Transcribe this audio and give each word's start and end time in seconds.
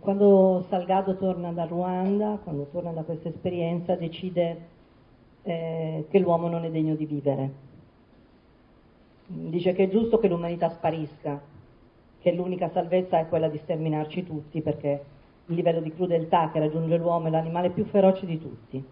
quando 0.00 0.64
Salgado 0.68 1.16
torna 1.16 1.52
da 1.52 1.64
Ruanda, 1.64 2.38
quando 2.42 2.68
torna 2.70 2.92
da 2.92 3.02
questa 3.02 3.28
esperienza, 3.28 3.94
decide 3.96 4.68
eh, 5.42 6.06
che 6.08 6.18
l'uomo 6.18 6.48
non 6.48 6.64
è 6.64 6.70
degno 6.70 6.94
di 6.94 7.06
vivere. 7.06 7.50
Dice 9.26 9.72
che 9.72 9.84
è 9.84 9.88
giusto 9.88 10.18
che 10.18 10.28
l'umanità 10.28 10.68
sparisca, 10.70 11.40
che 12.20 12.32
l'unica 12.32 12.70
salvezza 12.70 13.18
è 13.18 13.28
quella 13.28 13.48
di 13.48 13.58
sterminarci 13.58 14.24
tutti, 14.24 14.60
perché 14.60 15.04
il 15.46 15.54
livello 15.54 15.80
di 15.80 15.92
crudeltà 15.92 16.50
che 16.50 16.58
raggiunge 16.58 16.96
l'uomo 16.96 17.26
è 17.26 17.30
l'animale 17.30 17.70
più 17.70 17.84
feroce 17.84 18.26
di 18.26 18.38
tutti. 18.38 18.84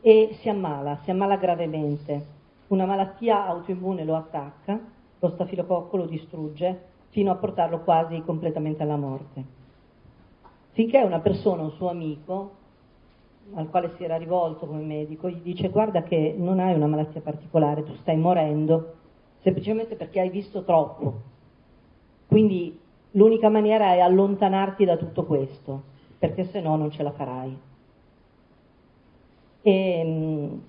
E 0.00 0.36
si 0.40 0.48
ammala, 0.48 0.98
si 1.02 1.10
ammala 1.10 1.36
gravemente. 1.36 2.36
Una 2.68 2.86
malattia 2.86 3.46
autoimmune 3.46 4.04
lo 4.04 4.16
attacca, 4.16 4.78
lo 5.18 5.28
stafilococco 5.30 5.96
lo 5.96 6.06
distrugge, 6.06 6.86
fino 7.08 7.30
a 7.30 7.36
portarlo 7.36 7.80
quasi 7.80 8.20
completamente 8.22 8.82
alla 8.82 8.96
morte. 8.96 9.44
Finché 10.72 10.98
una 11.02 11.20
persona, 11.20 11.62
un 11.62 11.70
suo 11.72 11.88
amico, 11.88 12.52
al 13.54 13.70
quale 13.70 13.94
si 13.96 14.04
era 14.04 14.16
rivolto 14.16 14.66
come 14.66 14.82
medico, 14.82 15.28
gli 15.28 15.40
dice 15.40 15.70
guarda 15.70 16.02
che 16.02 16.34
non 16.36 16.60
hai 16.60 16.74
una 16.74 16.86
malattia 16.86 17.20
particolare, 17.20 17.84
tu 17.84 17.94
stai 17.96 18.16
morendo, 18.16 18.94
semplicemente 19.40 19.96
perché 19.96 20.20
hai 20.20 20.30
visto 20.30 20.62
troppo. 20.64 21.22
Quindi 22.26 22.78
l'unica 23.12 23.48
maniera 23.48 23.94
è 23.94 24.00
allontanarti 24.00 24.84
da 24.84 24.96
tutto 24.96 25.24
questo, 25.24 25.82
perché 26.18 26.44
se 26.44 26.60
no 26.60 26.76
non 26.76 26.90
ce 26.90 27.02
la 27.02 27.12
farai. 27.12 27.58
E, 29.62 30.02
um, 30.04 30.62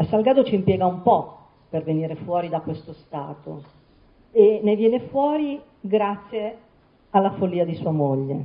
a 0.00 0.04
Salgado 0.04 0.44
ci 0.44 0.54
impiega 0.54 0.86
un 0.86 1.02
po' 1.02 1.36
per 1.68 1.82
venire 1.82 2.14
fuori 2.14 2.48
da 2.48 2.60
questo 2.60 2.92
stato 2.92 3.62
e 4.30 4.60
ne 4.62 4.76
viene 4.76 5.00
fuori 5.08 5.60
grazie 5.80 6.56
alla 7.10 7.32
follia 7.32 7.64
di 7.64 7.74
sua 7.74 7.90
moglie. 7.90 8.44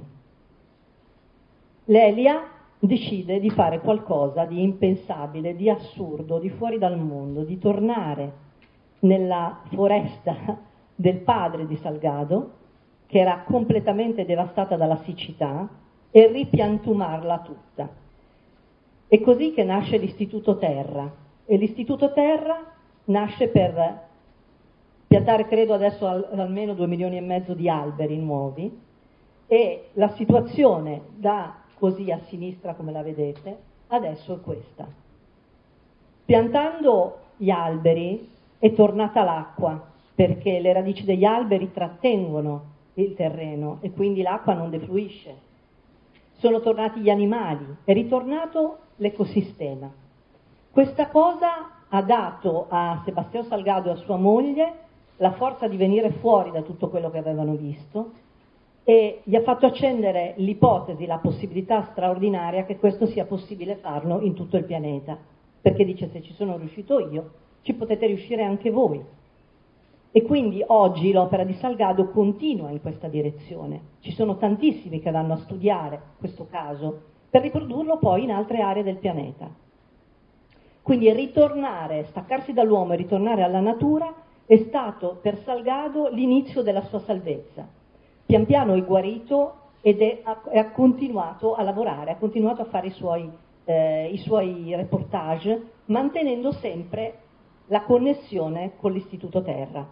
Lelia 1.86 2.42
decide 2.80 3.40
di 3.40 3.50
fare 3.52 3.80
qualcosa 3.82 4.46
di 4.46 4.64
impensabile, 4.64 5.56
di 5.56 5.70
assurdo, 5.70 6.40
di 6.40 6.50
fuori 6.50 6.78
dal 6.80 6.98
mondo, 6.98 7.44
di 7.44 7.60
tornare 7.60 8.32
nella 9.00 9.62
foresta 9.74 10.58
del 10.96 11.20
padre 11.20 11.68
di 11.68 11.76
Salgado, 11.78 12.52
che 13.06 13.20
era 13.20 13.44
completamente 13.46 14.26
devastata 14.26 14.76
dalla 14.76 15.02
siccità, 15.04 15.70
e 16.10 16.28
ripiantumarla 16.28 17.40
tutta. 17.40 17.90
È 19.08 19.20
così 19.22 19.54
che 19.54 19.64
nasce 19.64 19.98
l'Istituto 19.98 20.58
Terra. 20.58 21.22
E 21.46 21.58
l'Istituto 21.58 22.14
Terra 22.14 22.72
nasce 23.06 23.48
per 23.48 24.02
piantare, 25.08 25.46
credo 25.48 25.74
adesso, 25.74 26.08
al, 26.08 26.28
almeno 26.34 26.74
due 26.74 26.88
milioni 26.88 27.18
e 27.18 27.22
mezzo 27.22 27.54
di 27.54 27.70
alberi 27.70 28.18
nuovi, 28.18 28.82
e 29.46 29.90
la 29.94 30.10
situazione 30.16 31.02
da 31.16 31.56
così 31.78 32.10
a 32.12 32.20
sinistra 32.28 32.74
come 32.74 32.92
la 32.92 33.04
vedete, 33.04 33.58
adesso 33.88 34.34
è 34.34 34.42
questa. 34.42 34.88
Piantando 36.26 37.18
gli 37.38 37.50
alberi 37.50 38.30
è 38.58 38.72
tornata 38.74 39.24
l'acqua, 39.24 39.92
perché 40.16 40.60
le 40.60 40.74
radici 40.74 41.04
degli 41.04 41.26
alberi 41.26 41.72
trattengono 41.72 42.72
il 42.96 43.14
terreno 43.16 43.80
e 43.82 43.92
quindi 43.92 44.22
l'acqua 44.22 44.54
non 44.54 44.70
defluisce. 44.70 45.36
Sono 46.38 46.62
tornati 46.62 47.02
gli 47.02 47.10
animali, 47.10 47.66
è 47.84 47.94
ritornato 47.94 48.78
l'ecosistema. 48.98 49.92
Questa 50.74 51.10
cosa 51.10 51.84
ha 51.88 52.02
dato 52.02 52.66
a 52.68 53.04
Sebastiano 53.06 53.46
Salgado 53.46 53.90
e 53.90 53.92
a 53.92 53.98
sua 53.98 54.16
moglie 54.16 54.74
la 55.18 55.34
forza 55.34 55.68
di 55.68 55.78
venire 55.78 56.14
fuori 56.14 56.50
da 56.50 56.64
tutto 56.64 56.90
quello 56.90 57.12
che 57.12 57.20
avevano 57.20 57.54
visto 57.54 58.14
e 58.84 59.22
gli 59.24 59.36
ha 59.36 59.44
fatto 59.44 59.68
accendere 59.68 60.34
l'ipotesi, 60.38 61.06
la 61.06 61.20
possibilità 61.20 61.90
straordinaria 61.92 62.66
che 62.66 62.78
questo 62.78 63.06
sia 63.06 63.26
possibile 63.26 63.76
farlo 63.76 64.22
in 64.22 64.34
tutto 64.34 64.58
il 64.58 64.64
pianeta, 64.64 65.16
perché 65.62 65.86
dice 65.86 66.10
se 66.10 66.24
ci 66.24 66.34
sono 66.34 66.58
riuscito 66.58 67.08
io, 67.08 67.30
ci 67.62 67.76
potete 67.76 68.08
riuscire 68.08 68.42
anche 68.42 68.72
voi. 68.72 69.00
E 70.12 70.22
quindi 70.24 70.64
oggi 70.66 71.12
l'opera 71.12 71.44
di 71.44 71.54
Salgado 71.54 72.10
continua 72.10 72.72
in 72.72 72.82
questa 72.82 73.08
direzione. 73.08 73.80
Ci 74.00 74.12
sono 74.14 74.38
tantissimi 74.38 75.02
che 75.02 75.12
vanno 75.12 75.34
a 75.34 75.38
studiare 75.38 76.02
questo 76.18 76.48
caso 76.50 77.02
per 77.30 77.44
riprodurlo 77.44 78.00
poi 78.00 78.24
in 78.24 78.32
altre 78.32 78.62
aree 78.62 78.82
del 78.82 78.98
pianeta. 78.98 79.62
Quindi 80.84 81.12
ritornare, 81.12 82.06
staccarsi 82.10 82.54
dall'uomo 82.54 82.94
e 82.94 82.98
ritornare 82.98 83.42
alla 83.42 83.62
natura 83.62 84.14
è 84.46 84.58
stato 84.68 85.18
per 85.22 85.42
Salgado 85.44 86.10
l'inizio 86.10 86.62
della 86.62 86.84
sua 86.84 87.00
salvezza 87.00 87.82
pian 88.26 88.46
piano 88.46 88.74
è 88.74 88.84
guarito 88.84 89.60
ed 89.82 90.02
è, 90.02 90.22
ha, 90.24 90.72
continuato 90.72 91.56
a 91.56 91.62
lavorare, 91.62 92.12
ha 92.12 92.16
continuato 92.16 92.62
a 92.62 92.66
fare 92.66 92.88
i 92.88 92.92
suoi, 92.92 93.30
eh, 93.66 94.10
i 94.12 94.18
suoi 94.18 94.74
reportage, 94.76 95.72
mantenendo 95.86 96.52
sempre 96.54 97.20
la 97.68 97.82
connessione 97.84 98.74
con 98.78 98.94
l'Istituto 98.94 99.42
Terra. 99.42 99.86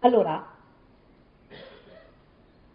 Allora, 0.00 0.52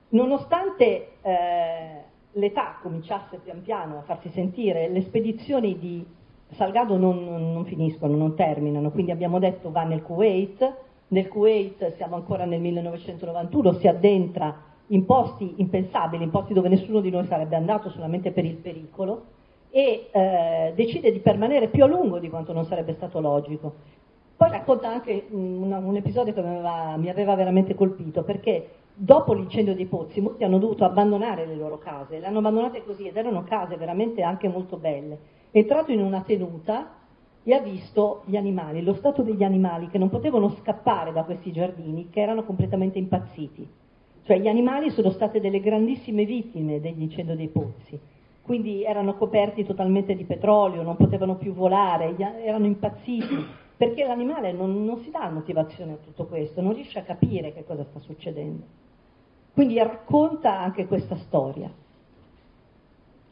nonostante 0.09 1.13
eh, 1.21 2.03
l'età 2.31 2.77
cominciasse 2.81 3.37
pian 3.37 3.61
piano 3.63 3.97
a 3.97 4.01
farsi 4.03 4.29
sentire, 4.29 4.87
le 4.87 5.01
spedizioni 5.01 5.79
di 5.79 6.05
Salgado 6.53 6.97
non, 6.97 7.51
non, 7.53 7.65
finiscono, 7.65 8.15
non 8.15 8.35
terminano, 8.35 8.91
quindi 8.91 9.11
abbiamo 9.11 9.39
detto 9.39 9.71
va 9.71 9.83
nel 9.83 10.01
Kuwait, 10.01 10.73
nel 11.09 11.27
Kuwait 11.27 11.95
siamo 11.95 12.15
ancora 12.15 12.45
nel 12.45 12.61
1991, 12.61 13.73
si 13.73 13.87
addentra 13.87 14.55
in 14.87 15.05
posti 15.05 15.55
impensabili, 15.57 16.23
in 16.23 16.29
posti 16.29 16.53
dove 16.53 16.69
nessuno 16.69 16.99
di 16.99 17.09
noi 17.09 17.25
sarebbe 17.25 17.55
andato 17.55 17.89
solamente 17.89 18.31
per 18.31 18.45
il 18.45 18.55
pericolo 18.55 19.25
e 19.69 20.09
eh, 20.11 20.73
decide 20.75 21.11
di 21.11 21.19
permanere 21.19 21.67
più 21.67 21.83
a 21.83 21.87
lungo 21.87 22.19
di 22.19 22.29
quanto 22.29 22.53
non 22.53 22.65
sarebbe 22.65 22.93
stato 22.93 23.19
logico. 23.19 23.73
Poi 24.35 24.49
racconta 24.49 24.89
anche 24.89 25.27
un, 25.29 25.71
un 25.71 25.95
episodio 25.95 26.33
che 26.33 26.41
mi 26.41 26.49
aveva, 26.49 26.97
mi 26.97 27.09
aveva 27.09 27.35
veramente 27.35 27.75
colpito 27.75 28.23
perché 28.23 28.69
dopo 28.93 29.33
l'incendio 29.33 29.73
dei 29.73 29.85
pozzi 29.85 30.21
molti 30.21 30.43
hanno 30.43 30.59
dovuto 30.59 30.85
abbandonare 30.85 31.45
le 31.45 31.55
loro 31.55 31.77
case, 31.77 32.19
le 32.19 32.25
hanno 32.27 32.39
abbandonate 32.39 32.83
così 32.83 33.07
ed 33.07 33.17
erano 33.17 33.43
case 33.43 33.77
veramente 33.77 34.21
anche 34.21 34.47
molto 34.47 34.77
belle. 34.77 35.41
È 35.53 35.59
entrato 35.59 35.91
in 35.91 36.01
una 36.01 36.21
tenuta 36.21 36.95
e 37.43 37.53
ha 37.53 37.59
visto 37.59 38.23
gli 38.25 38.35
animali, 38.35 38.81
lo 38.81 38.95
stato 38.95 39.21
degli 39.21 39.43
animali 39.43 39.87
che 39.87 39.99
non 39.99 40.09
potevano 40.09 40.49
scappare 40.49 41.11
da 41.13 41.23
questi 41.25 41.51
giardini, 41.51 42.09
che 42.09 42.21
erano 42.21 42.43
completamente 42.43 42.97
impazziti. 42.97 43.69
Cioè 44.23 44.39
gli 44.39 44.47
animali 44.47 44.89
sono 44.89 45.11
state 45.11 45.39
delle 45.39 45.59
grandissime 45.59 46.25
vittime 46.25 46.81
degli 46.81 47.03
incendi 47.03 47.35
dei 47.35 47.49
pozzi, 47.49 47.99
quindi 48.41 48.83
erano 48.83 49.13
coperti 49.13 49.63
totalmente 49.63 50.15
di 50.15 50.23
petrolio, 50.23 50.81
non 50.81 50.95
potevano 50.95 51.35
più 51.35 51.53
volare, 51.53 52.15
erano 52.17 52.65
impazziti, 52.65 53.45
perché 53.77 54.07
l'animale 54.07 54.53
non, 54.53 54.83
non 54.83 54.97
si 55.03 55.11
dà 55.11 55.29
motivazione 55.29 55.91
a 55.93 55.97
tutto 56.03 56.25
questo, 56.25 56.61
non 56.61 56.73
riesce 56.73 56.97
a 56.97 57.03
capire 57.03 57.53
che 57.53 57.63
cosa 57.63 57.83
sta 57.83 57.99
succedendo. 57.99 58.63
Quindi 59.53 59.77
racconta 59.77 60.59
anche 60.59 60.87
questa 60.87 61.15
storia. 61.17 61.71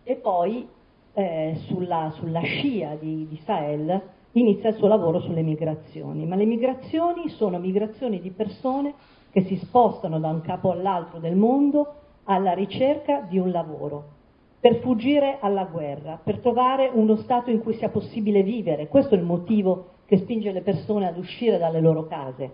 E 0.03 0.15
poi 0.17 0.67
eh, 1.13 1.55
sulla, 1.67 2.11
sulla, 2.15 2.41
scia 2.41 2.95
di, 2.99 3.27
di 3.27 3.39
Sahel 3.43 4.01
inizia 4.33 4.69
il 4.69 4.75
suo 4.75 4.87
lavoro 4.87 5.19
sulle 5.19 5.41
migrazioni, 5.41 6.25
ma 6.25 6.35
le 6.35 6.45
migrazioni 6.45 7.29
sono 7.29 7.59
migrazioni 7.59 8.21
di 8.21 8.31
persone 8.31 8.93
che 9.31 9.43
si 9.43 9.57
spostano 9.57 10.19
da 10.19 10.29
un 10.29 10.41
capo 10.41 10.71
all'altro 10.71 11.19
del 11.19 11.35
mondo 11.35 11.95
alla 12.25 12.53
ricerca 12.53 13.21
di 13.21 13.37
un 13.37 13.51
lavoro, 13.51 14.19
per 14.59 14.79
fuggire 14.79 15.37
alla 15.41 15.65
guerra, 15.65 16.19
per 16.23 16.39
trovare 16.39 16.89
uno 16.93 17.15
stato 17.17 17.49
in 17.49 17.61
cui 17.61 17.73
sia 17.73 17.89
possibile 17.89 18.43
vivere. 18.43 18.87
Questo 18.87 19.15
è 19.15 19.17
il 19.17 19.23
motivo 19.23 19.87
che 20.05 20.17
spinge 20.17 20.51
le 20.51 20.61
persone 20.61 21.07
ad 21.07 21.17
uscire 21.17 21.57
dalle 21.57 21.81
loro 21.81 22.05
case 22.05 22.51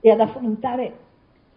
e 0.00 0.10
ad 0.10 0.20
affrontare 0.20 0.92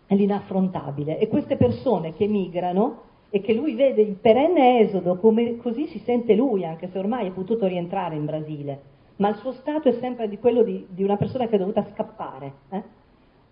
l'inaffrontabile. 0.07 1.19
E 1.19 1.27
queste 1.27 1.57
persone 1.57 2.13
che 2.13 2.27
migrano 2.27 3.01
e 3.29 3.41
che 3.41 3.53
lui 3.53 3.75
vede 3.75 4.01
il 4.01 4.15
perenne 4.15 4.79
esodo 4.79 5.17
come 5.17 5.57
così 5.57 5.87
si 5.87 5.99
sente 5.99 6.33
lui, 6.35 6.65
anche 6.65 6.89
se 6.91 6.97
ormai 6.97 7.27
è 7.27 7.31
potuto 7.31 7.67
rientrare 7.67 8.15
in 8.15 8.25
Brasile, 8.25 8.81
ma 9.17 9.29
il 9.29 9.35
suo 9.35 9.51
stato 9.53 9.89
è 9.89 9.93
sempre 9.99 10.29
di 10.29 10.37
quello 10.37 10.63
di, 10.63 10.85
di 10.89 11.03
una 11.03 11.17
persona 11.17 11.47
che 11.47 11.55
è 11.55 11.59
dovuta 11.59 11.85
scappare. 11.93 12.53
Eh? 12.69 12.83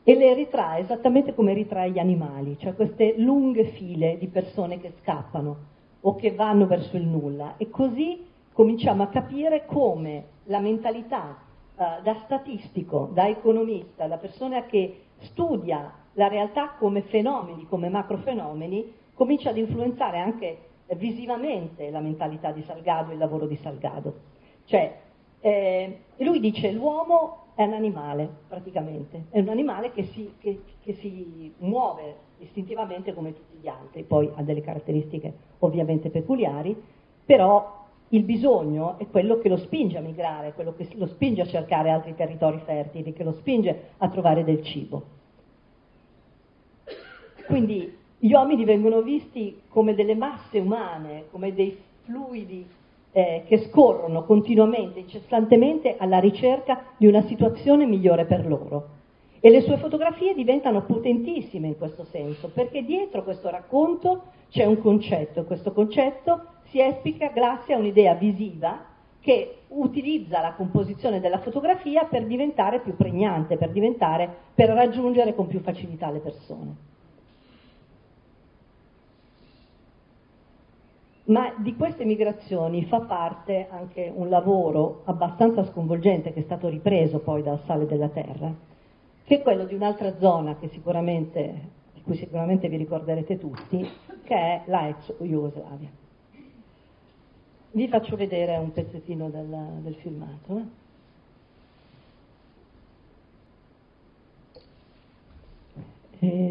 E 0.07 0.15
le 0.15 0.33
ritrae 0.33 0.81
esattamente 0.81 1.33
come 1.33 1.53
ritrae 1.53 1.89
gli 1.89 1.99
animali, 1.99 2.57
cioè 2.59 2.75
queste 2.75 3.15
lunghe 3.17 3.65
file 3.71 4.17
di 4.19 4.27
persone 4.27 4.79
che 4.79 4.93
scappano 5.01 5.57
o 6.01 6.15
che 6.15 6.31
vanno 6.33 6.67
verso 6.67 6.95
il 6.95 7.07
nulla. 7.07 7.55
E 7.57 7.69
così 7.69 8.23
cominciamo 8.53 9.01
a 9.01 9.07
capire 9.07 9.65
come 9.65 10.25
la 10.43 10.59
mentalità 10.59 11.37
eh, 11.75 12.01
da 12.03 12.21
statistico, 12.23 13.09
da 13.11 13.27
economista, 13.27 14.07
da 14.07 14.17
persona 14.17 14.65
che 14.65 15.01
studia 15.21 15.91
la 16.13 16.27
realtà 16.27 16.75
come 16.77 17.01
fenomeni, 17.01 17.65
come 17.67 17.89
macrofenomeni, 17.89 18.93
comincia 19.15 19.49
ad 19.49 19.57
influenzare 19.57 20.19
anche 20.19 20.57
visivamente 20.95 21.89
la 21.89 21.99
mentalità 21.99 22.51
di 22.51 22.61
Salgado 22.61 23.11
il 23.11 23.17
lavoro 23.17 23.47
di 23.47 23.55
Salgado. 23.55 24.13
Cioè, 24.65 24.99
eh, 25.39 25.99
lui 26.17 26.39
dice 26.39 26.71
l'uomo 26.71 27.45
è 27.55 27.63
un 27.63 27.73
animale 27.73 28.29
praticamente, 28.47 29.25
è 29.29 29.39
un 29.39 29.49
animale 29.49 29.91
che 29.91 30.03
si, 30.03 30.33
che, 30.39 30.61
che 30.81 30.93
si 30.93 31.53
muove 31.59 32.23
istintivamente 32.39 33.13
come 33.13 33.33
tutti 33.33 33.57
gli 33.59 33.67
altri, 33.67 34.03
poi 34.03 34.29
ha 34.35 34.43
delle 34.43 34.61
caratteristiche 34.61 35.33
ovviamente 35.59 36.09
peculiari, 36.09 36.75
però 37.25 37.83
il 38.09 38.23
bisogno 38.23 38.97
è 38.99 39.07
quello 39.07 39.39
che 39.39 39.49
lo 39.49 39.57
spinge 39.57 39.97
a 39.97 40.01
migrare, 40.01 40.53
quello 40.53 40.75
che 40.75 40.87
lo 40.95 41.07
spinge 41.07 41.41
a 41.41 41.47
cercare 41.47 41.89
altri 41.89 42.13
territori 42.13 42.59
fertili, 42.63 43.13
che 43.13 43.23
lo 43.23 43.31
spinge 43.33 43.91
a 43.97 44.09
trovare 44.09 44.43
del 44.43 44.61
cibo. 44.63 45.03
Quindi 47.47 48.03
gli 48.25 48.33
uomini 48.33 48.65
vengono 48.65 49.03
visti 49.03 49.61
come 49.69 49.93
delle 49.93 50.15
masse 50.15 50.57
umane, 50.57 51.25
come 51.29 51.53
dei 51.53 51.77
fluidi 52.05 52.65
eh, 53.11 53.43
che 53.45 53.59
scorrono 53.69 54.23
continuamente, 54.23 54.97
incessantemente 55.01 55.95
alla 55.99 56.17
ricerca 56.17 56.85
di 56.97 57.05
una 57.05 57.21
situazione 57.27 57.85
migliore 57.85 58.25
per 58.25 58.47
loro. 58.47 58.87
E 59.39 59.51
le 59.51 59.61
sue 59.61 59.77
fotografie 59.77 60.33
diventano 60.33 60.85
potentissime 60.85 61.67
in 61.67 61.77
questo 61.77 62.03
senso, 62.05 62.49
perché 62.51 62.83
dietro 62.83 63.23
questo 63.23 63.51
racconto 63.51 64.23
c'è 64.49 64.65
un 64.65 64.79
concetto, 64.79 65.41
e 65.41 65.43
questo 65.43 65.71
concetto 65.71 66.45
si 66.69 66.81
esplica 66.81 67.27
grazie 67.27 67.75
a 67.75 67.77
un'idea 67.77 68.15
visiva 68.15 68.85
che 69.19 69.57
utilizza 69.67 70.41
la 70.41 70.53
composizione 70.53 71.19
della 71.19 71.41
fotografia 71.41 72.05
per 72.05 72.25
diventare 72.25 72.79
più 72.79 72.95
pregnante, 72.95 73.55
per, 73.57 73.71
per 74.55 74.69
raggiungere 74.69 75.35
con 75.35 75.45
più 75.45 75.59
facilità 75.59 76.09
le 76.09 76.19
persone. 76.19 76.93
Ma 81.25 81.55
di 81.57 81.75
queste 81.75 82.05
migrazioni 82.05 82.85
fa 82.85 82.99
parte 82.99 83.67
anche 83.69 84.11
un 84.13 84.29
lavoro 84.29 85.01
abbastanza 85.05 85.65
sconvolgente 85.65 86.31
che 86.31 86.41
è 86.41 86.43
stato 86.43 86.67
ripreso 86.67 87.19
poi 87.19 87.41
dal 87.41 87.61
Sale 87.65 87.87
della 87.87 88.09
Terra, 88.09 88.53
che 89.23 89.39
è 89.39 89.41
quello 89.41 89.65
di 89.65 89.73
un'altra 89.73 90.15
zona 90.19 90.55
di 90.59 90.69
cui 92.03 92.15
sicuramente 92.15 92.69
vi 92.69 92.77
ricorderete 92.77 93.39
tutti, 93.39 93.87
che 94.23 94.35
è 94.35 94.61
la 94.65 94.87
ex 94.87 95.15
Jugoslavia. 95.17 95.89
Vi 97.71 97.87
faccio 97.87 98.15
vedere 98.15 98.57
un 98.57 98.71
pezzettino 98.71 99.29
del, 99.29 99.79
del 99.81 99.95
filmato. 99.95 100.57
Eh? 100.57 100.83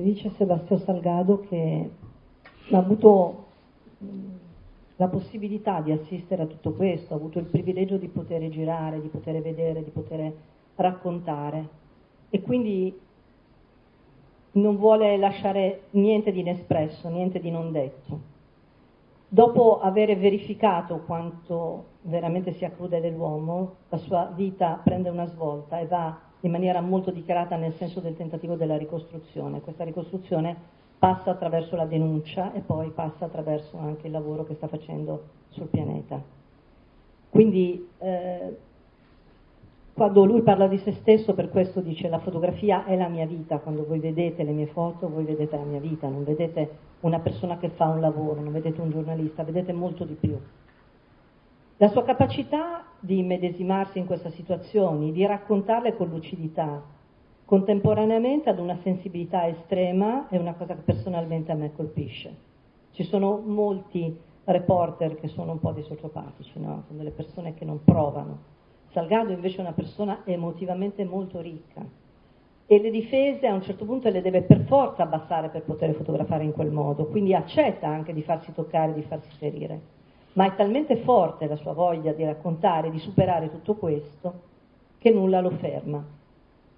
dice 0.03 0.31
Sebastiano 0.37 0.83
Salgado 0.83 1.41
che 1.49 1.91
ha 2.71 2.77
avuto 2.77 3.47
la 4.97 5.09
possibilità 5.09 5.81
di 5.81 5.91
assistere 5.91 6.43
a 6.43 6.47
tutto 6.47 6.73
questo, 6.73 7.15
ha 7.15 7.17
avuto 7.17 7.39
il 7.39 7.47
privilegio 7.47 7.97
di 7.97 8.09
poter 8.09 8.49
girare, 8.49 9.01
di 9.01 9.09
poter 9.09 9.41
vedere, 9.43 9.83
di 9.83 9.91
poter 9.91 10.33
raccontare 10.77 11.69
e 12.31 12.41
quindi 12.41 13.01
non 14.53 14.77
vuole 14.77 15.17
lasciare 15.17 15.85
niente 15.91 16.31
di 16.31 16.41
inespresso, 16.41 17.09
niente 17.09 17.41
di 17.41 17.51
non 17.51 17.73
detto. 17.73 18.33
Dopo 19.29 19.81
aver 19.81 20.17
verificato 20.17 20.99
quanto 21.01 21.87
veramente 22.03 22.53
sia 22.53 22.71
crudele 22.71 23.11
l'uomo, 23.11 23.75
la 23.89 23.97
sua 23.97 24.31
vita 24.33 24.81
prende 24.83 25.09
una 25.09 25.27
svolta 25.27 25.81
e 25.81 25.87
va 25.87 26.17
in 26.41 26.51
maniera 26.53 26.81
molto 26.81 27.11
dichiarata 27.11 27.57
nel 27.57 27.75
senso 27.75 28.01
del 28.01 28.17
tentativo 28.17 28.55
della 28.55 28.77
ricostruzione. 28.77 29.61
Questa 29.61 29.83
ricostruzione 29.83 30.57
passa 31.05 31.33
attraverso 31.33 31.77
la 31.77 31.85
denuncia 31.85 32.55
e 32.55 32.61
poi 32.61 32.89
passa 32.89 33.27
attraverso 33.27 33.77
anche 33.77 34.07
il 34.07 34.13
lavoro 34.15 34.47
che 34.47 34.55
sta 34.55 34.69
facendo 34.69 35.25
sul 35.51 35.67
pianeta. 35.67 36.19
Quindi 37.29 37.91
eh, 37.99 38.57
quando 39.93 40.25
lui 40.25 40.41
parla 40.41 40.67
di 40.67 40.79
se 40.79 40.93
stesso, 40.93 41.35
per 41.35 41.51
questo 41.51 41.81
dice 41.83 42.09
la 42.09 42.21
fotografia 42.21 42.87
è 42.87 42.97
la 42.97 43.09
mia 43.09 43.27
vita, 43.27 43.59
quando 43.59 43.85
voi 43.85 43.99
vedete 43.99 44.45
le 44.45 44.53
mie 44.53 44.69
foto, 44.69 45.11
voi 45.11 45.25
vedete 45.25 45.55
la 45.55 45.65
mia 45.65 45.79
vita, 45.79 46.09
non 46.09 46.25
vedete 46.25 46.71
una 47.01 47.19
persona 47.19 47.59
che 47.59 47.69
fa 47.69 47.85
un 47.89 48.01
lavoro, 48.01 48.41
non 48.41 48.55
vedete 48.55 48.81
un 48.81 48.89
giornalista, 48.89 49.45
vedete 49.45 49.75
molto 49.75 50.07
di 50.07 50.15
più. 50.15 50.41
La 51.77 51.89
sua 51.89 52.05
capacità 52.05 52.83
di 52.99 53.23
medesimarsi 53.23 53.99
in 53.99 54.07
queste 54.07 54.31
situazioni, 54.31 55.13
di 55.13 55.27
raccontarle 55.27 55.97
con 55.97 56.09
lucidità, 56.09 56.83
contemporaneamente 57.45 58.49
ad 58.49 58.59
una 58.59 58.79
sensibilità 58.83 59.47
estrema, 59.47 60.29
è 60.29 60.37
una 60.37 60.55
cosa 60.55 60.75
che 60.75 60.83
personalmente 60.83 61.53
a 61.53 61.57
me 61.57 61.73
colpisce. 61.75 62.35
Ci 62.93 63.05
sono 63.05 63.43
molti 63.45 64.17
reporter 64.45 65.19
che 65.19 65.29
sono 65.29 65.53
un 65.53 65.61
po' 65.61 65.73
dei 65.73 65.85
sociopatici, 65.85 66.59
no? 66.61 66.85
sono 66.87 66.99
delle 66.99 67.11
persone 67.11 67.55
che 67.55 67.65
non 67.65 67.83
provano 67.83 68.53
Salgado 68.95 69.33
invece 69.33 69.57
è 69.57 69.61
una 69.63 69.73
persona 69.73 70.21
emotivamente 70.25 71.05
molto 71.05 71.41
ricca 71.41 71.85
e 72.65 72.81
le 72.81 72.91
difese 72.91 73.49
a 73.49 73.53
un 73.53 73.63
certo 73.63 73.85
punto 73.85 74.09
le 74.09 74.23
deve 74.23 74.43
per 74.43 74.61
forza 74.67 75.03
abbassare 75.03 75.49
per 75.49 75.65
poter 75.65 75.95
fotografare 75.95 76.45
in 76.45 76.53
quel 76.53 76.71
modo, 76.71 77.07
quindi 77.07 77.35
accetta 77.35 77.89
anche 77.89 78.13
di 78.13 78.23
farsi 78.23 78.55
toccare, 78.55 78.95
di 78.95 79.03
farsi 79.03 79.29
ferire, 79.37 79.81
ma 80.35 80.47
è 80.47 80.55
talmente 80.55 80.99
forte 80.99 81.49
la 81.49 81.57
sua 81.57 81.73
voglia 81.73 82.13
di 82.13 82.23
raccontare, 82.23 82.93
di 82.93 83.01
superare 83.01 83.51
tutto 83.51 83.75
questo, 83.75 84.43
che 84.99 85.11
nulla 85.11 85.41
lo 85.41 85.51
ferma. 85.51 86.03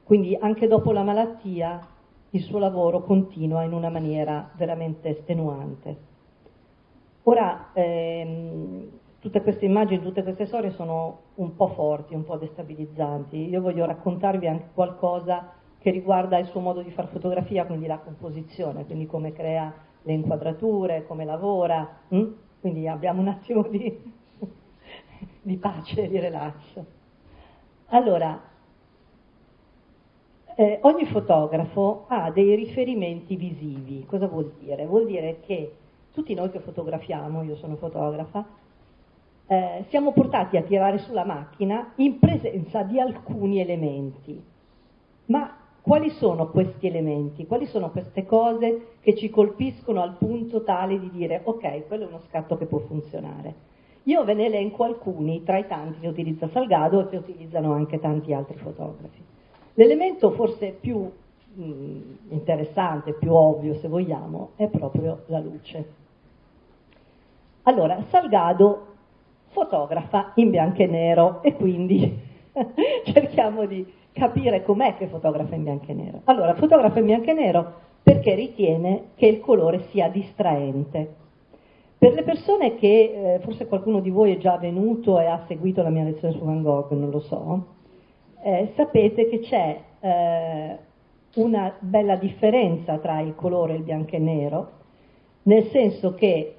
Quindi 0.06 0.37
anche 0.41 0.69
dopo 0.69 0.93
la 0.93 1.03
malattia 1.03 1.85
il 2.31 2.41
suo 2.43 2.61
lavoro 2.61 3.03
continua 3.03 3.64
in 3.64 3.73
una 3.73 3.88
maniera 3.88 4.49
veramente 4.55 5.08
estenuante. 5.08 5.97
Ora, 7.25 7.70
ehm, 7.73 8.88
tutte 9.19 9.43
queste 9.43 9.64
immagini, 9.64 10.00
tutte 10.00 10.23
queste 10.23 10.47
storie 10.47 10.70
sono 10.70 11.23
un 11.35 11.56
po' 11.56 11.67
forti, 11.70 12.14
un 12.14 12.23
po' 12.23 12.37
destabilizzanti. 12.37 13.49
Io 13.49 13.61
voglio 13.61 13.85
raccontarvi 13.85 14.47
anche 14.47 14.69
qualcosa 14.75 15.55
che 15.81 15.91
riguarda 15.91 16.38
il 16.38 16.47
suo 16.47 16.61
modo 16.61 16.82
di 16.82 16.93
fare 16.93 17.08
fotografia, 17.08 17.67
quindi 17.67 17.88
la 17.88 17.99
composizione, 17.99 18.87
quindi 18.87 19.06
come 19.06 19.32
crea 19.32 19.75
le 20.03 20.12
inquadrature, 20.12 21.05
come 21.05 21.25
lavora. 21.25 21.99
Hm? 22.11 22.26
Quindi 22.61 22.87
abbiamo 22.87 23.23
un 23.23 23.26
attimo 23.26 23.62
di, 23.67 23.93
di 25.43 25.56
pace, 25.56 26.06
di 26.06 26.20
relax. 26.20 26.81
Allora, 27.87 28.55
eh, 30.58 30.79
ogni 30.82 31.05
fotografo 31.05 32.06
ha 32.08 32.31
dei 32.31 32.55
riferimenti 32.55 33.37
visivi. 33.37 34.05
Cosa 34.06 34.26
vuol 34.26 34.55
dire? 34.58 34.87
Vuol 34.87 35.06
dire 35.06 35.41
che 35.44 35.73
tutti 36.12 36.32
noi 36.32 36.50
che 36.50 36.61
fotografiamo, 36.61 37.43
io 37.43 37.56
sono 37.56 37.76
fotografa, 37.76 38.44
eh, 39.49 39.85
siamo 39.91 40.12
portati 40.12 40.56
a 40.56 40.62
tirare 40.62 40.99
sulla 40.99 41.26
macchina 41.26 41.93
in 41.97 42.19
presenza 42.19 42.82
di 42.82 42.99
alcuni 42.99 43.61
elementi. 43.61 44.43
Ma 45.27 45.56
quali 45.82 46.08
sono 46.10 46.48
questi 46.48 46.86
elementi? 46.86 47.46
Quali 47.46 47.67
sono 47.67 47.91
queste 47.91 48.25
cose 48.25 48.94
che 49.01 49.15
ci 49.15 49.29
colpiscono 49.29 50.01
al 50.01 50.17
punto 50.17 50.63
tale 50.63 50.98
di 50.98 51.10
dire 51.10 51.43
ok, 51.44 51.86
quello 51.86 52.05
è 52.05 52.08
uno 52.08 52.22
scatto 52.29 52.56
che 52.56 52.65
può 52.65 52.79
funzionare? 52.79 53.75
Io 54.05 54.25
ve 54.25 54.34
ne 54.34 54.46
elenco 54.46 54.84
alcuni 54.84 55.43
tra 55.43 55.58
i 55.58 55.67
tanti 55.67 56.01
che 56.01 56.08
utilizza 56.08 56.48
Salgado 56.48 57.01
e 57.01 57.08
che 57.08 57.17
utilizzano 57.17 57.72
anche 57.72 58.01
tanti 58.01 58.32
altri 58.32 58.56
fotografi. 58.56 59.34
L'elemento 59.78 60.30
forse 60.30 60.76
più 60.80 60.98
mh, 60.98 61.62
mm, 61.62 62.00
interessante, 62.30 63.12
più 63.12 63.32
ovvio 63.32 63.74
se 63.74 63.88
vogliamo, 63.88 64.50
è 64.56 64.68
proprio 64.68 65.24
la 65.26 65.38
luce. 65.38 65.84
Allora, 67.62 68.02
Salgado 68.08 68.94
fotografa 69.48 70.32
in 70.36 70.50
bianco 70.50 70.82
e 70.82 70.86
nero 70.86 71.42
e 71.42 71.54
quindi 71.54 72.18
cerchiamo 73.04 73.66
di 73.66 73.86
capire 74.12 74.62
com'è 74.62 74.96
che 74.96 75.08
fotografa 75.08 75.54
in 75.54 75.64
bianco 75.64 75.90
e 75.90 75.94
nero. 75.94 76.20
Allora, 76.24 76.54
fotografa 76.54 76.98
in 76.98 77.04
bianco 77.06 77.30
e 77.30 77.34
nero 77.34 77.72
perché 78.02 78.34
ritiene 78.34 79.08
che 79.14 79.26
il 79.26 79.40
colore 79.40 79.88
sia 79.90 80.08
distraente. 80.08 81.16
Per 81.98 82.14
le 82.14 82.22
persone 82.22 82.76
che, 82.76 83.34
eh, 83.34 83.38
forse 83.40 83.66
qualcuno 83.66 84.00
di 84.00 84.10
voi 84.10 84.32
è 84.32 84.38
già 84.38 84.56
venuto 84.56 85.20
e 85.20 85.26
ha 85.26 85.44
seguito 85.46 85.82
la 85.82 85.90
mia 85.90 86.04
lezione 86.04 86.32
su 86.32 86.44
Van 86.44 86.62
Gogh, 86.62 86.92
non 86.92 87.10
lo 87.10 87.20
so, 87.20 87.75
eh, 88.46 88.72
sapete 88.76 89.29
che 89.29 89.41
c'è 89.41 89.81
eh, 89.98 90.76
una 91.34 91.74
bella 91.81 92.15
differenza 92.15 92.98
tra 92.98 93.19
il 93.19 93.34
colore 93.34 93.74
il 93.74 93.82
bianco 93.82 94.15
e 94.15 94.19
nero, 94.20 94.70
nel 95.43 95.65
senso 95.70 96.15
che 96.15 96.55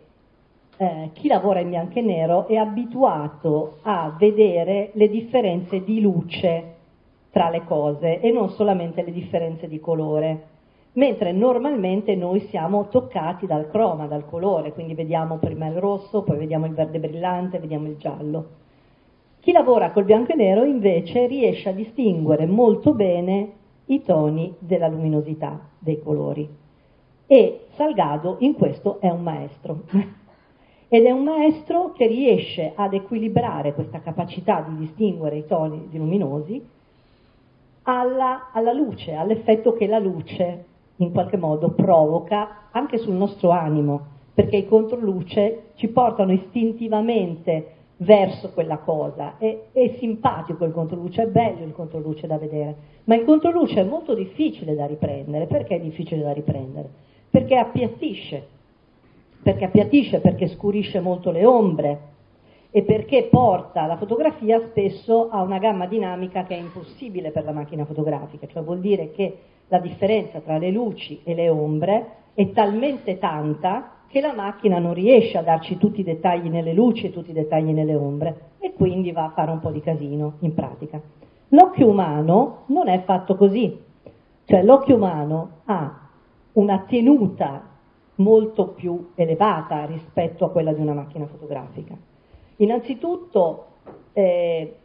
eh, 0.75 1.09
chi 1.13 1.29
lavora 1.29 1.61
in 1.61 1.69
bianco 1.69 1.97
e 1.97 2.01
nero 2.01 2.45
è 2.47 2.57
abituato 2.57 3.77
a 3.83 4.13
vedere 4.19 4.89
le 4.95 5.07
differenze 5.07 5.81
di 5.85 6.01
luce 6.01 6.75
tra 7.31 7.49
le 7.49 7.63
cose 7.63 8.19
e 8.19 8.31
non 8.31 8.49
solamente 8.49 9.01
le 9.01 9.13
differenze 9.13 9.69
di 9.69 9.79
colore, 9.79 10.47
mentre 10.93 11.31
normalmente 11.31 12.15
noi 12.15 12.41
siamo 12.49 12.89
toccati 12.89 13.45
dal 13.45 13.69
croma, 13.69 14.07
dal 14.07 14.25
colore, 14.25 14.73
quindi 14.73 14.93
vediamo 14.93 15.37
prima 15.37 15.67
il 15.67 15.77
rosso, 15.77 16.23
poi 16.23 16.35
vediamo 16.35 16.65
il 16.65 16.73
verde 16.73 16.99
brillante, 16.99 17.59
vediamo 17.59 17.87
il 17.87 17.95
giallo. 17.95 18.65
Chi 19.47 19.53
lavora 19.53 19.91
col 19.91 20.03
bianco 20.03 20.33
e 20.33 20.35
nero 20.35 20.65
invece 20.65 21.25
riesce 21.25 21.69
a 21.69 21.71
distinguere 21.71 22.45
molto 22.45 22.93
bene 22.93 23.51
i 23.85 24.03
toni 24.03 24.53
della 24.59 24.89
luminosità 24.89 25.69
dei 25.79 26.01
colori. 26.01 26.45
E 27.25 27.67
Salgado 27.75 28.35
in 28.39 28.55
questo 28.55 28.99
è 28.99 29.09
un 29.09 29.23
maestro. 29.23 29.83
Ed 30.89 31.05
è 31.05 31.11
un 31.11 31.23
maestro 31.23 31.93
che 31.93 32.07
riesce 32.07 32.73
ad 32.75 32.93
equilibrare 32.93 33.73
questa 33.73 34.01
capacità 34.01 34.65
di 34.67 34.79
distinguere 34.79 35.37
i 35.37 35.45
toni 35.45 35.87
luminosi 35.93 36.61
alla, 37.83 38.49
alla 38.51 38.73
luce, 38.73 39.13
all'effetto 39.13 39.71
che 39.75 39.87
la 39.87 39.99
luce 39.99 40.65
in 40.97 41.13
qualche 41.13 41.37
modo 41.37 41.69
provoca 41.69 42.67
anche 42.71 42.97
sul 42.97 43.15
nostro 43.15 43.51
animo, 43.51 44.07
perché 44.33 44.57
i 44.57 44.67
controluce 44.67 45.67
ci 45.75 45.87
portano 45.87 46.33
istintivamente 46.33 47.75
verso 47.97 48.51
quella 48.51 48.77
cosa. 48.77 49.37
È, 49.37 49.57
è, 49.71 49.95
simpatico 49.99 50.65
il 50.65 50.73
controluce, 50.73 51.23
è 51.23 51.27
bello 51.27 51.63
il 51.63 51.73
controluce 51.73 52.27
da 52.27 52.37
vedere, 52.37 52.75
ma 53.05 53.15
il 53.15 53.25
controluce 53.25 53.81
è 53.81 53.83
molto 53.83 54.13
difficile 54.13 54.75
da 54.75 54.85
riprendere. 54.85 55.45
Perché 55.45 55.75
è 55.75 55.79
difficile 55.79 56.21
da 56.21 56.33
riprendere? 56.33 56.89
Perché 57.29 57.55
appiattisce, 57.55 58.47
perché 59.41 59.65
appiattisce, 59.65 60.19
perché 60.19 60.47
scurisce 60.47 60.99
molto 60.99 61.31
le 61.31 61.45
ombre 61.45 61.99
e 62.69 62.83
perché 62.83 63.27
porta 63.31 63.85
la 63.85 63.97
fotografia 63.97 64.59
spesso 64.59 65.29
a 65.29 65.41
una 65.41 65.57
gamma 65.57 65.87
dinamica 65.87 66.43
che 66.43 66.55
è 66.55 66.59
impossibile 66.59 67.31
per 67.31 67.43
la 67.43 67.51
macchina 67.51 67.85
fotografica, 67.85 68.45
cioè 68.47 68.61
vuol 68.61 68.79
dire 68.79 69.11
che 69.11 69.37
la 69.69 69.79
differenza 69.79 70.39
tra 70.39 70.57
le 70.57 70.71
luci 70.71 71.21
e 71.23 71.33
le 71.33 71.49
ombre 71.49 72.05
è 72.33 72.51
talmente 72.51 73.17
tanta 73.17 73.96
che 74.07 74.21
la 74.21 74.33
macchina 74.33 74.79
non 74.79 74.93
riesce 74.93 75.37
a 75.37 75.41
darci 75.41 75.77
tutti 75.77 75.99
i 75.99 76.03
dettagli 76.03 76.49
nelle 76.49 76.73
luci 76.73 77.07
e 77.07 77.11
tutti 77.11 77.31
i 77.31 77.33
dettagli 77.33 77.71
nelle 77.71 77.95
ombre 77.95 78.51
e 78.59 78.73
quindi 78.73 79.11
va 79.11 79.25
a 79.25 79.31
fare 79.31 79.51
un 79.51 79.59
po' 79.59 79.71
di 79.71 79.81
casino 79.81 80.35
in 80.39 80.53
pratica. 80.53 80.99
L'occhio 81.49 81.89
umano 81.89 82.63
non 82.67 82.87
è 82.87 83.03
fatto 83.03 83.35
così, 83.35 83.77
cioè 84.45 84.63
l'occhio 84.63 84.95
umano 84.95 85.61
ha 85.65 86.09
una 86.53 86.85
tenuta 86.87 87.63
molto 88.15 88.69
più 88.69 89.11
elevata 89.15 89.85
rispetto 89.85 90.45
a 90.45 90.51
quella 90.51 90.73
di 90.73 90.81
una 90.81 90.93
macchina 90.93 91.25
fotografica. 91.27 91.95
Innanzitutto 92.57 93.65
eh, 94.13 94.75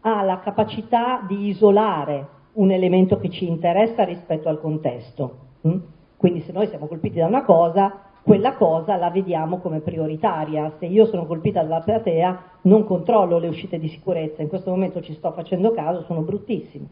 ha 0.00 0.22
la 0.22 0.40
capacità 0.40 1.24
di 1.26 1.48
isolare 1.48 2.40
un 2.54 2.70
elemento 2.70 3.18
che 3.18 3.30
ci 3.30 3.46
interessa 3.46 4.04
rispetto 4.04 4.48
al 4.48 4.60
contesto. 4.60 5.36
Hm? 5.62 5.78
Quindi 6.22 6.42
se 6.42 6.52
noi 6.52 6.68
siamo 6.68 6.86
colpiti 6.86 7.18
da 7.18 7.26
una 7.26 7.42
cosa, 7.42 7.98
quella 8.22 8.54
cosa 8.54 8.94
la 8.94 9.10
vediamo 9.10 9.58
come 9.58 9.80
prioritaria. 9.80 10.72
Se 10.78 10.86
io 10.86 11.06
sono 11.06 11.26
colpita 11.26 11.64
dalla 11.64 11.80
platea, 11.80 12.42
non 12.62 12.84
controllo 12.84 13.38
le 13.38 13.48
uscite 13.48 13.76
di 13.76 13.88
sicurezza. 13.88 14.40
In 14.40 14.46
questo 14.46 14.70
momento 14.70 15.00
ci 15.00 15.14
sto 15.14 15.32
facendo 15.32 15.72
caso, 15.72 16.02
sono 16.02 16.20
bruttissimo. 16.20 16.86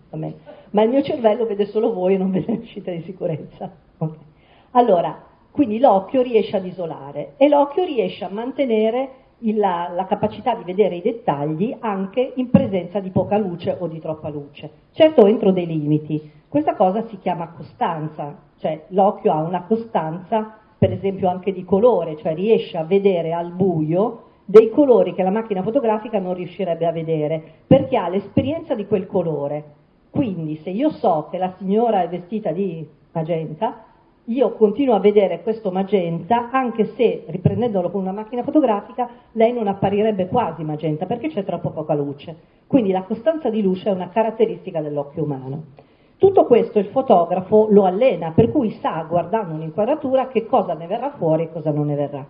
Ma 0.70 0.82
il 0.82 0.88
mio 0.88 1.02
cervello 1.02 1.46
vede 1.46 1.66
solo 1.66 1.92
voi 1.92 2.14
e 2.14 2.18
non 2.18 2.32
vede 2.32 2.50
le 2.50 2.58
uscite 2.58 2.90
di 2.90 3.02
sicurezza. 3.02 3.70
Okay. 3.98 4.24
Allora, 4.72 5.16
quindi 5.52 5.78
l'occhio 5.78 6.22
riesce 6.22 6.56
ad 6.56 6.66
isolare 6.66 7.34
e 7.36 7.48
l'occhio 7.48 7.84
riesce 7.84 8.24
a 8.24 8.30
mantenere 8.30 9.10
la, 9.54 9.92
la, 9.94 10.06
capacità 10.06 10.56
di 10.56 10.64
vedere 10.64 10.96
i 10.96 11.02
dettagli 11.02 11.76
anche 11.78 12.32
in 12.34 12.50
presenza 12.50 12.98
di 12.98 13.10
poca 13.10 13.38
luce 13.38 13.76
o 13.78 13.86
di 13.86 14.00
troppa 14.00 14.28
luce. 14.28 14.70
Certo 14.90 15.24
entro 15.24 15.52
dei 15.52 15.66
limiti. 15.66 16.38
Questa 16.50 16.74
cosa 16.74 17.06
si 17.06 17.16
chiama 17.18 17.52
costanza, 17.52 18.36
cioè 18.58 18.86
l'occhio 18.88 19.30
ha 19.30 19.40
una 19.40 19.66
costanza, 19.68 20.58
per 20.76 20.90
esempio 20.90 21.28
anche 21.28 21.52
di 21.52 21.64
colore, 21.64 22.16
cioè 22.16 22.34
riesce 22.34 22.76
a 22.76 22.82
vedere 22.82 23.32
al 23.32 23.52
buio 23.52 24.22
dei 24.46 24.68
colori 24.68 25.14
che 25.14 25.22
la 25.22 25.30
macchina 25.30 25.62
fotografica 25.62 26.18
non 26.18 26.34
riuscirebbe 26.34 26.86
a 26.86 26.90
vedere, 26.90 27.40
perché 27.68 27.96
ha 27.96 28.08
l'esperienza 28.08 28.74
di 28.74 28.84
quel 28.88 29.06
colore. 29.06 29.64
Quindi 30.10 30.56
se 30.56 30.70
io 30.70 30.90
so 30.90 31.28
che 31.30 31.38
la 31.38 31.54
signora 31.56 32.02
è 32.02 32.08
vestita 32.08 32.50
di 32.50 32.84
magenta, 33.12 33.84
io 34.24 34.52
continuo 34.54 34.96
a 34.96 35.00
vedere 35.00 35.42
questo 35.42 35.70
magenta, 35.70 36.50
anche 36.50 36.94
se 36.96 37.26
riprendendolo 37.28 37.90
con 37.90 38.00
una 38.00 38.10
macchina 38.10 38.42
fotografica, 38.42 39.08
lei 39.34 39.52
non 39.52 39.68
apparirebbe 39.68 40.26
quasi 40.26 40.64
magenta 40.64 41.06
perché 41.06 41.28
c'è 41.28 41.44
troppo 41.44 41.70
poca 41.70 41.94
luce. 41.94 42.34
Quindi 42.66 42.90
la 42.90 43.04
costanza 43.04 43.48
di 43.50 43.62
luce 43.62 43.88
è 43.88 43.92
una 43.92 44.08
caratteristica 44.08 44.80
dell'occhio 44.80 45.22
umano. 45.22 45.88
Tutto 46.20 46.44
questo 46.44 46.78
il 46.78 46.84
fotografo 46.88 47.68
lo 47.70 47.86
allena, 47.86 48.32
per 48.32 48.50
cui 48.50 48.72
sa, 48.82 49.06
guardando 49.08 49.54
un'inquadratura, 49.54 50.28
che 50.28 50.44
cosa 50.44 50.74
ne 50.74 50.86
verrà 50.86 51.12
fuori 51.16 51.44
e 51.44 51.50
cosa 51.50 51.70
non 51.70 51.86
ne 51.86 51.94
verrà. 51.94 52.26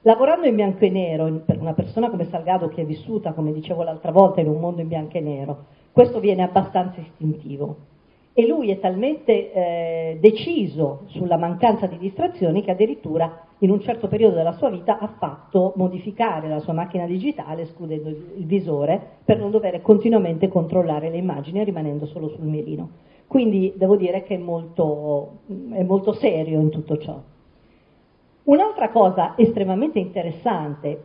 Lavorando 0.00 0.46
in 0.46 0.54
bianco 0.54 0.86
e 0.86 0.88
nero, 0.88 1.30
per 1.44 1.60
una 1.60 1.74
persona 1.74 2.08
come 2.08 2.24
Salgado 2.30 2.68
che 2.68 2.80
è 2.80 2.86
vissuta, 2.86 3.34
come 3.34 3.52
dicevo 3.52 3.82
l'altra 3.82 4.10
volta, 4.10 4.40
in 4.40 4.48
un 4.48 4.58
mondo 4.58 4.80
in 4.80 4.88
bianco 4.88 5.18
e 5.18 5.20
nero, 5.20 5.64
questo 5.92 6.18
viene 6.18 6.44
abbastanza 6.44 6.98
istintivo. 6.98 7.76
E 8.32 8.46
lui 8.46 8.70
è 8.70 8.78
talmente 8.78 9.52
eh, 9.52 10.18
deciso 10.18 11.02
sulla 11.08 11.36
mancanza 11.36 11.86
di 11.86 11.98
distrazioni 11.98 12.62
che 12.62 12.70
addirittura 12.70 13.48
in 13.58 13.70
un 13.70 13.82
certo 13.82 14.08
periodo 14.08 14.36
della 14.36 14.52
sua 14.52 14.70
vita 14.70 14.98
ha 14.98 15.14
fatto 15.18 15.74
modificare 15.76 16.48
la 16.48 16.60
sua 16.60 16.72
macchina 16.72 17.04
digitale 17.04 17.62
escludendo 17.62 18.08
il 18.08 18.46
visore 18.46 19.18
per 19.26 19.38
non 19.38 19.50
dover 19.50 19.82
continuamente 19.82 20.48
controllare 20.48 21.10
le 21.10 21.18
immagini 21.18 21.62
rimanendo 21.64 22.06
solo 22.06 22.28
sul 22.30 22.46
mirino. 22.46 22.88
Quindi 23.26 23.72
devo 23.76 23.96
dire 23.96 24.22
che 24.22 24.36
è 24.36 24.38
molto, 24.38 25.38
è 25.72 25.82
molto 25.82 26.12
serio 26.12 26.60
in 26.60 26.70
tutto 26.70 26.96
ciò. 26.98 27.20
Un'altra 28.44 28.90
cosa 28.90 29.34
estremamente 29.36 29.98
interessante, 29.98 31.02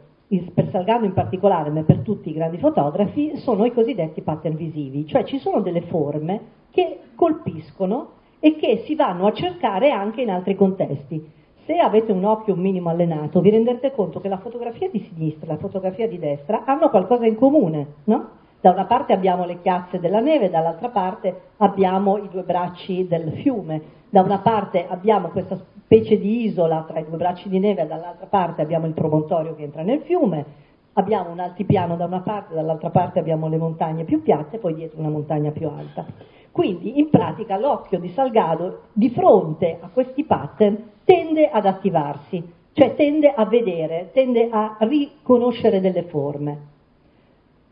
per 0.54 0.70
Salgado 0.70 1.06
in 1.06 1.14
particolare, 1.14 1.72
ma 1.72 1.82
per 1.82 2.00
tutti 2.00 2.30
i 2.30 2.34
grandi 2.34 2.58
fotografi, 2.58 3.36
sono 3.38 3.66
i 3.66 3.74
cosiddetti 3.74 4.22
pattern 4.22 4.56
visivi, 4.56 5.08
cioè 5.08 5.24
ci 5.24 5.40
sono 5.40 5.62
delle 5.62 5.82
forme 5.82 6.40
che 6.70 7.00
colpiscono 7.16 8.20
e 8.40 8.56
che 8.56 8.84
si 8.86 8.96
vanno 8.96 9.26
a 9.26 9.34
cercare 9.34 9.92
anche 9.92 10.22
in 10.22 10.30
altri 10.30 10.56
contesti. 10.56 11.40
Se 11.66 11.78
avete 11.78 12.12
un 12.12 12.24
occhio 12.24 12.54
un 12.54 12.60
minimo 12.60 12.90
allenato, 12.90 13.42
vi 13.42 13.50
renderete 13.50 13.92
conto 13.92 14.20
che 14.20 14.30
la 14.30 14.38
fotografia 14.38 14.90
di 14.90 15.00
sinistra 15.00 15.46
e 15.46 15.54
la 15.54 15.60
fotografia 15.60 16.08
di 16.08 16.18
destra 16.18 16.64
hanno 16.66 16.90
qualcosa 16.90 17.26
in 17.26 17.36
comune, 17.36 17.88
no? 18.06 18.30
Da 18.62 18.70
una 18.70 18.86
parte 18.86 19.12
abbiamo 19.12 19.46
le 19.46 19.60
chiazze 19.60 20.00
della 20.00 20.20
neve, 20.20 20.52
dall'altra 20.52 20.90
parte 20.90 21.36
abbiamo 21.58 22.18
i 22.18 22.30
due 22.30 22.44
bracci 22.44 23.08
del 23.08 23.32
fiume. 23.42 23.82
Da 24.08 24.22
una 24.22 24.38
parte 24.38 24.86
abbiamo 24.88 25.30
questa 25.30 25.58
specie 25.58 26.20
di 26.20 26.46
isola 26.46 26.86
tra 26.88 27.00
i 27.00 27.06
due 27.08 27.18
bracci 27.18 27.50
di 27.50 27.58
neve, 27.58 27.88
dall'altra 27.88 28.28
parte 28.28 28.62
abbiamo 28.62 28.86
il 28.86 28.94
promontorio 28.94 29.56
che 29.56 29.64
entra 29.64 29.82
nel 29.82 30.02
fiume. 30.02 30.46
Abbiamo 30.94 31.32
un 31.32 31.40
altipiano 31.40 31.96
da 31.96 32.06
una 32.06 32.20
parte, 32.20 32.54
dall'altra 32.54 32.92
parte 32.92 33.18
abbiamo 33.18 33.48
le 33.48 33.58
montagne 33.58 34.04
più 34.04 34.22
piatte 34.22 34.58
e 34.58 34.60
poi 34.60 34.76
dietro 34.76 35.00
una 35.00 35.10
montagna 35.10 35.50
più 35.50 35.68
alta. 35.68 36.06
Quindi 36.52 37.00
in 37.00 37.10
pratica 37.10 37.58
l'occhio 37.58 37.98
di 37.98 38.10
Salgado 38.10 38.82
di 38.94 39.10
fronte 39.10 39.80
a 39.82 39.90
questi 39.92 40.24
pattern 40.24 40.90
tende 41.04 41.50
ad 41.50 41.66
attivarsi, 41.66 42.48
cioè 42.74 42.94
tende 42.94 43.34
a 43.34 43.46
vedere, 43.46 44.12
tende 44.14 44.50
a 44.52 44.76
riconoscere 44.82 45.80
delle 45.80 46.04
forme. 46.04 46.70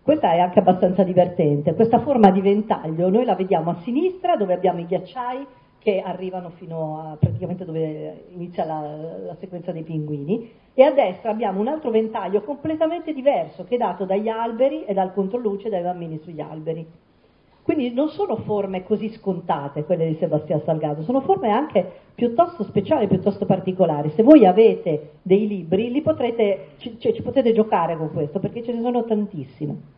Questa 0.09 0.31
è 0.31 0.39
anche 0.39 0.57
abbastanza 0.57 1.03
divertente. 1.03 1.75
Questa 1.75 1.99
forma 1.99 2.31
di 2.31 2.41
ventaglio 2.41 3.09
noi 3.09 3.25
la 3.25 3.35
vediamo 3.35 3.69
a 3.69 3.75
sinistra 3.83 4.35
dove 4.35 4.55
abbiamo 4.55 4.79
i 4.79 4.87
ghiacciai 4.87 5.45
che 5.77 6.01
arrivano 6.03 6.49
fino 6.49 6.99
a 6.99 7.15
praticamente 7.15 7.63
dove 7.63 8.23
inizia 8.31 8.65
la, 8.65 8.79
la 9.27 9.35
sequenza 9.35 9.71
dei 9.71 9.83
pinguini 9.83 10.51
e 10.73 10.81
a 10.81 10.91
destra 10.93 11.29
abbiamo 11.29 11.59
un 11.59 11.67
altro 11.67 11.91
ventaglio 11.91 12.41
completamente 12.41 13.13
diverso 13.13 13.65
che 13.65 13.75
è 13.75 13.77
dato 13.77 14.05
dagli 14.05 14.29
alberi 14.29 14.83
e 14.85 14.95
dal 14.95 15.13
controluce 15.13 15.69
dai 15.69 15.83
bambini 15.83 16.17
sugli 16.23 16.41
alberi. 16.41 16.87
Quindi 17.61 17.93
non 17.93 18.09
sono 18.09 18.37
forme 18.37 18.83
così 18.83 19.09
scontate 19.09 19.83
quelle 19.83 20.07
di 20.07 20.15
Sebastiano 20.15 20.63
Salgado, 20.65 21.03
sono 21.03 21.21
forme 21.21 21.51
anche 21.51 21.87
piuttosto 22.15 22.63
speciali, 22.63 23.05
piuttosto 23.05 23.45
particolari. 23.45 24.09
Se 24.15 24.23
voi 24.23 24.47
avete 24.47 25.17
dei 25.21 25.47
libri, 25.47 25.91
li 25.91 26.01
potrete, 26.01 26.69
cioè, 26.97 27.13
ci 27.13 27.21
potete 27.21 27.53
giocare 27.53 27.95
con 27.95 28.11
questo 28.11 28.39
perché 28.39 28.63
ce 28.63 28.73
ne 28.73 28.81
sono 28.81 29.03
tantissime. 29.03 29.97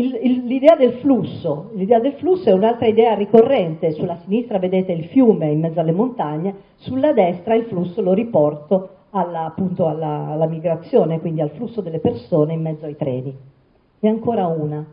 L'idea 0.00 0.76
del 0.76 0.94
flusso, 0.94 1.70
l'idea 1.74 2.00
del 2.00 2.14
flusso 2.14 2.48
è 2.48 2.52
un'altra 2.52 2.86
idea 2.86 3.14
ricorrente, 3.14 3.92
sulla 3.92 4.16
sinistra 4.24 4.58
vedete 4.58 4.92
il 4.92 5.04
fiume 5.06 5.50
in 5.50 5.60
mezzo 5.60 5.80
alle 5.80 5.92
montagne, 5.92 6.54
sulla 6.76 7.12
destra 7.12 7.54
il 7.54 7.64
flusso 7.64 8.00
lo 8.00 8.12
riporto 8.14 8.96
alla, 9.10 9.44
appunto 9.44 9.86
alla, 9.86 10.28
alla 10.28 10.46
migrazione, 10.46 11.20
quindi 11.20 11.40
al 11.40 11.50
flusso 11.50 11.80
delle 11.80 11.98
persone 11.98 12.54
in 12.54 12.62
mezzo 12.62 12.86
ai 12.86 12.96
treni. 12.96 13.36
E 14.00 14.08
ancora 14.08 14.46
una, 14.46 14.84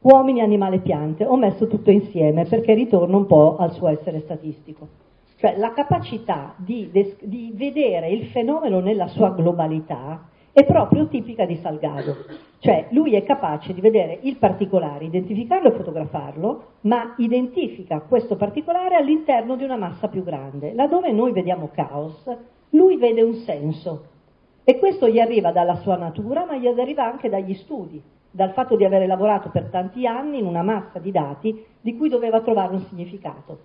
uomini, 0.00 0.40
animali, 0.40 0.78
piante, 0.78 1.26
ho 1.26 1.36
messo 1.36 1.66
tutto 1.66 1.90
insieme 1.90 2.46
perché 2.46 2.72
ritorno 2.72 3.18
un 3.18 3.26
po' 3.26 3.56
al 3.58 3.72
suo 3.72 3.88
essere 3.88 4.20
statistico. 4.20 4.88
Cioè 5.36 5.56
la 5.56 5.72
capacità 5.72 6.54
di, 6.56 6.90
di 7.20 7.52
vedere 7.54 8.08
il 8.08 8.26
fenomeno 8.26 8.80
nella 8.80 9.06
sua 9.08 9.30
globalità 9.30 10.26
è 10.58 10.64
proprio 10.64 11.06
tipica 11.06 11.44
di 11.44 11.54
Salgado, 11.56 12.16
cioè 12.58 12.88
lui 12.90 13.14
è 13.14 13.22
capace 13.22 13.72
di 13.72 13.80
vedere 13.80 14.18
il 14.22 14.38
particolare, 14.38 15.04
identificarlo 15.04 15.68
e 15.68 15.76
fotografarlo, 15.76 16.64
ma 16.80 17.14
identifica 17.18 18.00
questo 18.00 18.34
particolare 18.34 18.96
all'interno 18.96 19.54
di 19.54 19.62
una 19.62 19.76
massa 19.76 20.08
più 20.08 20.24
grande. 20.24 20.74
Laddove 20.74 21.12
noi 21.12 21.30
vediamo 21.30 21.70
caos, 21.72 22.28
lui 22.70 22.96
vede 22.96 23.22
un 23.22 23.34
senso 23.34 24.06
e 24.64 24.80
questo 24.80 25.08
gli 25.08 25.20
arriva 25.20 25.52
dalla 25.52 25.76
sua 25.76 25.96
natura, 25.96 26.44
ma 26.44 26.56
gli 26.56 26.66
arriva 26.66 27.04
anche 27.04 27.28
dagli 27.28 27.54
studi, 27.54 28.02
dal 28.28 28.50
fatto 28.50 28.74
di 28.74 28.84
avere 28.84 29.06
lavorato 29.06 29.50
per 29.50 29.68
tanti 29.70 30.08
anni 30.08 30.38
in 30.40 30.46
una 30.46 30.62
massa 30.62 30.98
di 30.98 31.12
dati 31.12 31.64
di 31.80 31.96
cui 31.96 32.08
doveva 32.08 32.40
trovare 32.40 32.72
un 32.72 32.80
significato. 32.80 33.58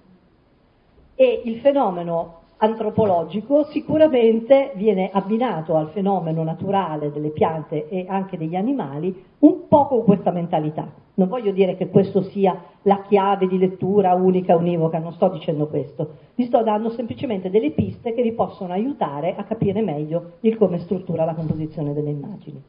E 1.16 1.42
il 1.46 1.60
fenomeno 1.60 2.42
antropologico 2.64 3.66
sicuramente 3.66 4.72
viene 4.76 5.10
abbinato 5.12 5.76
al 5.76 5.90
fenomeno 5.90 6.44
naturale 6.44 7.12
delle 7.12 7.32
piante 7.32 7.90
e 7.90 8.06
anche 8.08 8.38
degli 8.38 8.56
animali 8.56 9.14
un 9.40 9.68
po' 9.68 9.88
con 9.88 10.04
questa 10.04 10.32
mentalità. 10.32 10.90
Non 11.16 11.28
voglio 11.28 11.52
dire 11.52 11.76
che 11.76 11.90
questo 11.90 12.22
sia 12.24 12.58
la 12.84 13.02
chiave 13.02 13.48
di 13.48 13.58
lettura 13.58 14.14
unica, 14.14 14.56
univoca, 14.56 14.98
non 14.98 15.12
sto 15.12 15.28
dicendo 15.28 15.68
questo, 15.68 16.16
vi 16.36 16.46
sto 16.46 16.64
dando 16.64 16.90
semplicemente 16.90 17.50
delle 17.50 17.72
piste 17.72 18.14
che 18.14 18.22
vi 18.22 18.32
possono 18.32 18.72
aiutare 18.72 19.36
a 19.36 19.44
capire 19.44 19.82
meglio 19.82 20.38
il 20.40 20.58
come 20.58 20.80
struttura 20.80 21.26
la 21.26 21.36
composizione 21.36 21.94
delle 21.94 22.12
immagini. 22.12 22.62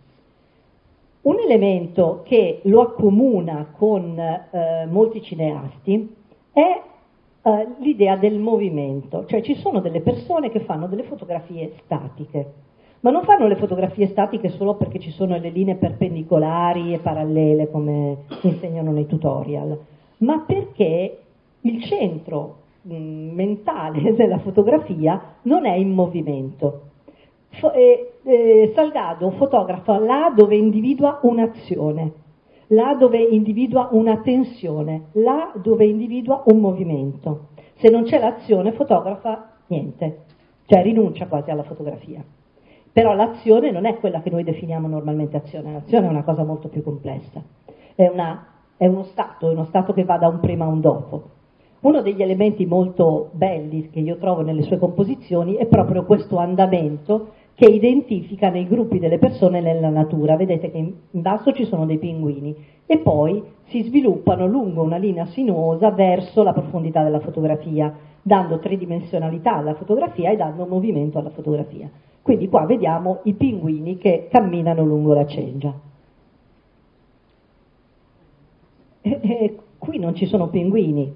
Un 1.22 1.38
elemento 1.38 2.22
che 2.24 2.60
lo 2.64 2.82
accomuna 2.82 3.68
con 3.76 4.18
eh, 4.18 4.86
molti 4.90 5.22
cineasti 5.22 6.14
è 6.52 6.82
eh, 7.46 7.68
l'idea 7.80 8.16
del 8.16 8.38
movimento, 8.38 9.26
cioè 9.26 9.42
ci 9.42 9.54
sono 9.56 9.80
delle 9.80 10.00
persone 10.00 10.50
che 10.50 10.60
fanno 10.60 10.86
delle 10.86 11.02
fotografie 11.02 11.74
statiche, 11.84 12.52
ma 13.00 13.10
non 13.10 13.24
fanno 13.24 13.46
le 13.46 13.56
fotografie 13.56 14.06
statiche 14.06 14.48
solo 14.48 14.76
perché 14.76 14.98
ci 14.98 15.10
sono 15.10 15.36
le 15.36 15.50
linee 15.50 15.74
perpendicolari 15.74 16.94
e 16.94 17.00
parallele 17.00 17.70
come 17.70 18.24
insegnano 18.40 18.92
nei 18.92 19.04
tutorial, 19.04 19.78
ma 20.18 20.42
perché 20.46 21.18
il 21.60 21.84
centro 21.84 22.56
mh, 22.80 22.94
mm, 22.96 23.34
mentale 23.34 24.14
della 24.16 24.38
fotografia 24.38 25.36
non 25.42 25.66
è 25.66 25.74
in 25.74 25.90
movimento. 25.90 26.80
Fo- 27.60 27.72
eh, 27.72 28.12
eh, 28.22 28.72
Salgado 28.74 29.32
fotografa 29.32 29.98
là 29.98 30.32
dove 30.34 30.56
individua 30.56 31.18
un'azione, 31.22 32.12
là 32.68 32.94
dove 32.94 33.18
individua 33.18 33.88
una 33.92 34.18
tensione, 34.18 35.06
là 35.12 35.52
dove 35.54 35.85
individua 35.85 36.42
un 36.47 36.59
movimento. 36.61 37.49
Se 37.76 37.90
non 37.90 38.04
c'è 38.04 38.18
l'azione, 38.18 38.73
fotografa 38.73 39.52
niente, 39.66 40.25
cioè 40.66 40.83
rinuncia 40.83 41.26
quasi 41.26 41.50
alla 41.50 41.64
fotografia. 41.64 42.25
Però 42.92 43.12
l'azione 43.14 43.71
non 43.71 43.87
è 43.87 43.97
quella 43.97 44.23
che 44.23 44.30
noi 44.30 44.44
definiamo 44.44 44.87
normalmente 44.87 45.37
azione, 45.37 45.73
l'azione 45.73 46.06
è 46.06 46.11
una 46.11 46.23
cosa 46.23 46.44
molto 46.44 46.68
più 46.68 46.83
complessa, 46.83 47.42
è, 47.94 48.06
una, 48.06 48.47
è 48.76 48.87
uno 48.87 49.02
stato, 49.04 49.49
è 49.49 49.52
uno 49.52 49.64
stato 49.64 49.92
che 49.92 50.04
va 50.04 50.16
da 50.16 50.28
un 50.28 50.38
prima 50.38 50.64
a 50.64 50.68
un 50.68 50.80
dopo. 50.80 51.30
Uno 51.80 52.00
degli 52.00 52.23
elementi 52.23 52.64
molto 52.64 53.30
belli 53.33 53.90
che 53.90 54.00
io 54.00 54.16
trovo 54.16 54.40
nelle 54.40 54.62
sue 54.62 54.78
composizioni 54.78 55.56
è 55.56 55.66
proprio 55.66 56.04
questo 56.04 56.38
andamento 56.38 57.33
che 57.54 57.66
identifica 57.66 58.50
nei 58.50 58.66
gruppi 58.66 58.99
delle 58.99 59.18
persone 59.18 59.61
nella 59.61 59.88
natura. 59.88 60.37
Vedete 60.37 60.70
che 60.70 60.78
in 60.78 61.23
basso 61.23 61.52
ci 61.52 61.64
sono 61.64 61.87
dei 61.87 61.99
pinguini 61.99 62.54
e 62.87 62.99
poi 62.99 63.42
si 63.66 63.82
sviluppano 63.82 64.46
lungo 64.46 64.82
una 64.82 64.96
linea 64.96 65.26
sinuosa 65.26 65.90
verso 65.90 66.42
la 66.42 66.52
profondità 66.52 67.02
della 67.02 67.20
fotografia, 67.20 67.94
dando 68.20 68.58
tridimensionalità 68.58 69.56
alla 69.56 69.75
fotografia 69.75 70.30
e 70.30 70.37
dando 70.37 70.66
movimento 70.66 71.18
alla 71.18 71.30
fotografia. 71.30 71.88
Quindi 72.20 72.49
qua 72.49 72.64
vediamo 72.64 73.20
i 73.25 73.34
pinguini 73.34 73.99
che 73.99 74.28
camminano 74.30 74.84
lungo 74.84 75.12
la 75.12 75.26
cengia. 75.26 75.73
E, 79.00 79.20
e, 79.23 79.58
qui 79.78 79.99
non 79.99 80.14
ci 80.14 80.26
sono 80.26 80.49
pinguini, 80.49 81.12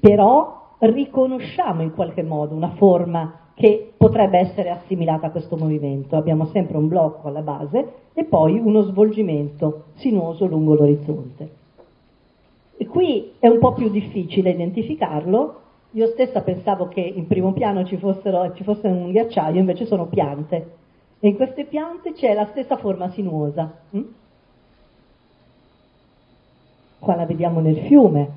però 0.00 0.74
riconosciamo 0.80 1.82
in 1.82 1.92
qualche 1.92 2.24
modo 2.24 2.56
una 2.56 2.70
forma 2.70 3.41
che 3.54 3.92
potrebbe 3.96 4.38
essere 4.38 4.70
assimilata 4.70 5.26
a 5.26 5.30
questo 5.30 5.56
movimento. 5.56 6.16
Abbiamo 6.16 6.46
sempre 6.46 6.76
un 6.76 6.88
blocco 6.88 7.28
alla 7.28 7.42
base 7.42 7.92
e 8.14 8.24
poi 8.24 8.58
uno 8.58 8.82
svolgimento 8.82 9.84
sinuoso 9.94 10.46
lungo 10.46 10.74
l'orizzonte. 10.74 11.50
E 12.76 12.86
qui 12.86 13.32
è 13.38 13.46
un 13.48 13.58
po' 13.58 13.72
più 13.74 13.90
difficile 13.90 14.50
identificarlo. 14.50 15.60
Io 15.92 16.06
stessa 16.08 16.40
pensavo 16.40 16.88
che 16.88 17.00
in 17.00 17.26
primo 17.26 17.52
piano 17.52 17.84
ci, 17.84 17.96
fossero, 17.96 18.52
ci 18.54 18.64
fosse 18.64 18.88
un 18.88 19.10
ghiacciaio, 19.12 19.60
invece 19.60 19.86
sono 19.86 20.06
piante. 20.06 20.78
E 21.20 21.28
in 21.28 21.36
queste 21.36 21.64
piante 21.66 22.12
c'è 22.12 22.34
la 22.34 22.46
stessa 22.46 22.76
forma 22.76 23.10
sinuosa. 23.10 23.72
Hm? 23.90 24.00
Qua 26.98 27.14
la 27.14 27.26
vediamo 27.26 27.60
nel 27.60 27.78
fiume, 27.86 28.30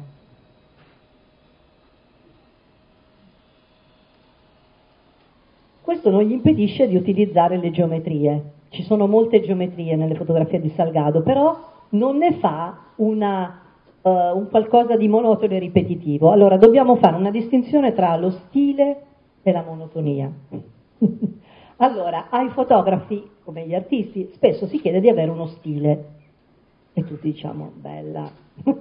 Questo 5.85 6.09
non 6.09 6.23
gli 6.23 6.31
impedisce 6.31 6.87
di 6.87 6.95
utilizzare 6.95 7.57
le 7.57 7.69
geometrie. 7.69 8.53
Ci 8.69 8.81
sono 8.81 9.05
molte 9.05 9.39
geometrie 9.39 9.95
nelle 9.95 10.15
fotografie 10.15 10.59
di 10.59 10.69
Salgado, 10.69 11.21
però 11.21 11.55
non 11.89 12.17
ne 12.17 12.39
fa 12.39 12.85
una, 12.95 13.61
uh, 14.01 14.09
un 14.09 14.47
qualcosa 14.49 14.97
di 14.97 15.07
monotono 15.07 15.53
e 15.53 15.59
ripetitivo. 15.59 16.31
Allora 16.31 16.57
dobbiamo 16.57 16.95
fare 16.95 17.15
una 17.17 17.29
distinzione 17.29 17.93
tra 17.93 18.15
lo 18.15 18.31
stile 18.31 19.01
e 19.43 19.51
la 19.51 19.61
monotonia. 19.61 20.31
allora, 21.77 22.29
ai 22.31 22.49
fotografi, 22.49 23.23
come 23.43 23.67
gli 23.67 23.75
artisti, 23.75 24.31
spesso 24.33 24.65
si 24.65 24.81
chiede 24.81 24.99
di 24.99 25.09
avere 25.09 25.29
uno 25.29 25.45
stile. 25.45 26.05
E 26.93 27.03
tutti 27.03 27.29
diciamo, 27.31 27.71
bella, 27.75 28.27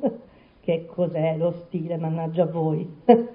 che 0.61 0.87
cos'è 0.87 1.37
lo 1.37 1.64
stile, 1.67 1.99
mannaggia 1.99 2.47
voi. 2.47 2.88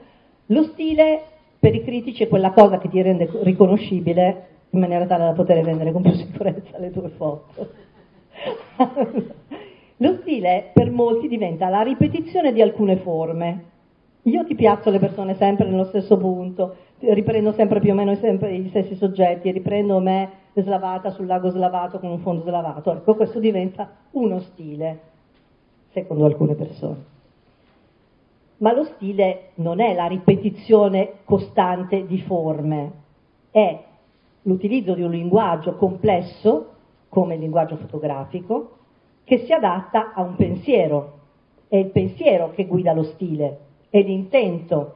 lo 0.48 0.64
stile 0.64 1.38
per 1.60 1.76
i 1.76 1.84
critici 1.84 2.24
è 2.24 2.28
quella 2.30 2.52
cosa 2.52 2.78
che 2.78 2.88
ti 2.88 3.02
rende 3.02 3.30
riconoscibile 3.44 4.48
in 4.70 4.80
maniera 4.80 5.06
tale 5.06 5.26
da 5.26 5.34
poter 5.34 5.62
vendere 5.64 5.92
con 5.92 6.02
più 6.02 6.14
sicurezza 6.14 6.78
le 6.78 6.92
tue 6.92 7.10
foto. 7.10 7.68
Lo 9.98 10.18
stile 10.22 10.72
per 10.74 10.90
molti 10.90 11.28
diventa 11.28 11.68
la 11.68 11.82
ripetizione 11.82 12.54
di 12.54 12.62
alcune 12.62 12.96
forme. 12.98 13.64
Io 14.24 14.46
ti 14.46 14.56
piazzo 14.56 14.90
le 14.90 15.00
persone 15.00 15.36
sempre 15.36 15.68
nello 15.68 15.86
stesso 15.86 16.16
punto, 16.18 16.76
riprendo 17.00 17.52
sempre 17.52 17.82
più 17.82 17.92
o 17.92 17.96
meno 17.96 18.14
gli 18.14 18.70
stessi 18.70 18.96
soggetti, 18.96 19.52
riprendo 19.52 20.00
me 20.00 20.30
slavata 20.54 21.10
sul 21.10 21.26
lago 21.26 21.50
slavato 21.50 22.00
con 22.00 22.12
un 22.12 22.20
fondo 22.20 22.44
slavato. 22.44 22.94
Ecco, 22.94 23.16
questo 23.16 23.40
diventa 23.40 23.90
uno 24.12 24.40
stile, 24.40 25.00
secondo 25.92 26.24
alcune 26.26 26.56
persone 26.56 27.18
ma 28.60 28.74
lo 28.74 28.84
stile 28.96 29.52
non 29.56 29.80
è 29.80 29.94
la 29.94 30.08
ripetizione 30.08 31.20
costante 31.26 32.06
di 32.06 32.20
forme, 32.22 32.92
è 33.52 33.84
l'utilizzo 34.44 34.94
di 34.94 35.02
un 35.02 35.12
linguaggio 35.12 35.76
complesso, 35.76 36.68
come 37.10 37.36
il 37.36 37.42
linguaggio 37.42 37.78
fotografico, 37.78 38.72
che 39.24 39.40
si 39.46 39.54
adatta 39.54 40.14
a 40.14 40.22
un 40.22 40.36
pensiero. 40.36 41.18
È 41.68 41.76
il 41.76 41.92
pensiero 41.92 42.52
che 42.52 42.66
guida 42.66 42.94
lo 42.94 43.04
stile, 43.04 43.60
è 43.90 44.02
l'intento 44.02 44.94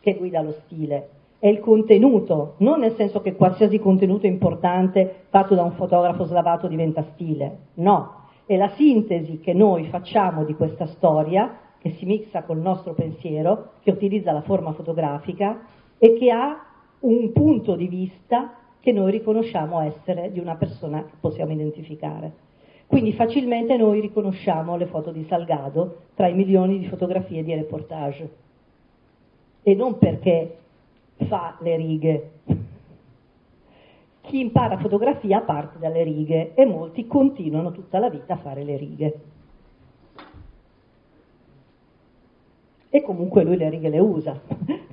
che 0.00 0.14
guida 0.14 0.40
lo 0.40 0.52
stile, 0.64 1.08
è 1.38 1.48
il 1.48 1.60
contenuto, 1.60 2.54
non 2.58 2.80
nel 2.80 2.94
senso 2.94 3.20
che 3.20 3.34
qualsiasi 3.34 3.78
contenuto 3.78 4.26
importante 4.26 5.24
fatto 5.28 5.54
da 5.54 5.62
un 5.62 5.72
fotografo 5.72 6.24
slavato 6.24 6.66
diventa 6.66 7.04
stile, 7.12 7.58
no, 7.74 8.22
è 8.46 8.56
la 8.56 8.70
sintesi 8.70 9.40
che 9.40 9.52
noi 9.52 9.84
facciamo 9.84 10.44
di 10.44 10.54
questa 10.54 10.86
storia 10.86 11.58
che 11.84 11.96
si 11.98 12.06
mixa 12.06 12.44
col 12.44 12.60
nostro 12.60 12.94
pensiero, 12.94 13.72
che 13.82 13.90
utilizza 13.90 14.32
la 14.32 14.40
forma 14.40 14.72
fotografica 14.72 15.66
e 15.98 16.14
che 16.14 16.30
ha 16.30 16.64
un 17.00 17.30
punto 17.30 17.76
di 17.76 17.88
vista 17.88 18.54
che 18.80 18.90
noi 18.90 19.10
riconosciamo 19.10 19.80
essere 19.80 20.32
di 20.32 20.38
una 20.38 20.54
persona 20.54 21.04
che 21.04 21.12
possiamo 21.20 21.52
identificare. 21.52 22.32
Quindi 22.86 23.12
facilmente 23.12 23.76
noi 23.76 24.00
riconosciamo 24.00 24.78
le 24.78 24.86
foto 24.86 25.10
di 25.10 25.24
Salgado 25.24 26.04
tra 26.14 26.26
i 26.26 26.32
milioni 26.32 26.78
di 26.78 26.86
fotografie 26.86 27.44
di 27.44 27.54
reportage. 27.54 28.30
E 29.62 29.74
non 29.74 29.98
perché 29.98 30.56
fa 31.16 31.58
le 31.60 31.76
righe. 31.76 32.30
Chi 34.22 34.40
impara 34.40 34.78
fotografia 34.78 35.42
parte 35.42 35.78
dalle 35.78 36.02
righe 36.02 36.54
e 36.54 36.64
molti 36.64 37.06
continuano 37.06 37.72
tutta 37.72 37.98
la 37.98 38.08
vita 38.08 38.32
a 38.32 38.38
fare 38.38 38.64
le 38.64 38.78
righe. 38.78 39.20
E 42.94 43.02
comunque 43.02 43.42
lui 43.42 43.56
le 43.56 43.68
righe 43.70 43.88
le 43.88 43.98
usa, 43.98 44.40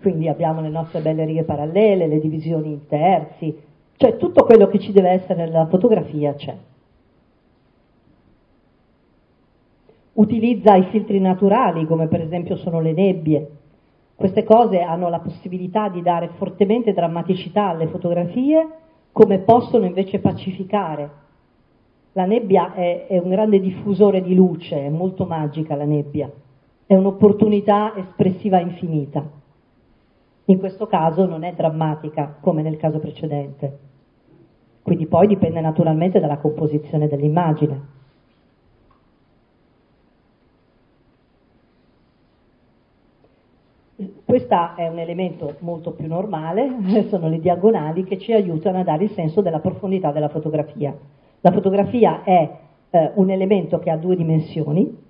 quindi 0.01 0.27
abbiamo 0.27 0.59
le 0.59 0.69
nostre 0.69 1.01
belle 1.01 1.23
righe 1.23 1.43
parallele, 1.43 2.07
le 2.07 2.19
divisioni 2.19 2.71
in 2.71 2.87
terzi, 2.87 3.55
cioè 3.95 4.17
tutto 4.17 4.43
quello 4.43 4.65
che 4.69 4.79
ci 4.79 4.91
deve 4.91 5.09
essere 5.09 5.45
nella 5.45 5.67
fotografia 5.67 6.33
c'è. 6.33 6.57
Utilizza 10.13 10.73
i 10.77 10.85
filtri 10.85 11.19
naturali 11.19 11.85
come 11.85 12.07
per 12.07 12.21
esempio 12.21 12.55
sono 12.55 12.81
le 12.81 12.91
nebbie, 12.91 13.49
queste 14.15 14.43
cose 14.45 14.81
hanno 14.81 15.07
la 15.07 15.19
possibilità 15.19 15.87
di 15.87 16.01
dare 16.01 16.31
fortemente 16.37 16.93
drammaticità 16.93 17.67
alle 17.67 17.85
fotografie 17.85 18.67
come 19.11 19.37
possono 19.41 19.85
invece 19.85 20.17
pacificare. 20.17 21.09
La 22.13 22.25
nebbia 22.25 22.73
è, 22.73 23.05
è 23.05 23.19
un 23.19 23.29
grande 23.29 23.59
diffusore 23.59 24.23
di 24.23 24.33
luce, 24.33 24.87
è 24.87 24.89
molto 24.89 25.25
magica 25.25 25.75
la 25.75 25.85
nebbia 25.85 26.31
è 26.91 26.95
un'opportunità 26.95 27.95
espressiva 27.95 28.59
infinita. 28.59 29.23
In 30.43 30.59
questo 30.59 30.87
caso 30.87 31.25
non 31.25 31.43
è 31.43 31.53
drammatica 31.53 32.35
come 32.41 32.61
nel 32.61 32.75
caso 32.75 32.99
precedente. 32.99 33.79
Quindi 34.81 35.07
poi 35.07 35.27
dipende 35.27 35.61
naturalmente 35.61 36.19
dalla 36.19 36.39
composizione 36.39 37.07
dell'immagine. 37.07 37.81
Questo 44.25 44.75
è 44.75 44.89
un 44.89 44.99
elemento 44.99 45.55
molto 45.59 45.91
più 45.91 46.07
normale, 46.07 46.75
sono 47.07 47.29
le 47.29 47.39
diagonali 47.39 48.03
che 48.03 48.17
ci 48.17 48.33
aiutano 48.33 48.79
a 48.79 48.83
dare 48.83 49.05
il 49.05 49.11
senso 49.11 49.39
della 49.39 49.59
profondità 49.59 50.11
della 50.11 50.27
fotografia. 50.27 50.93
La 51.39 51.51
fotografia 51.51 52.23
è 52.23 52.59
eh, 52.89 53.11
un 53.15 53.29
elemento 53.29 53.79
che 53.79 53.89
ha 53.89 53.95
due 53.95 54.17
dimensioni, 54.17 55.00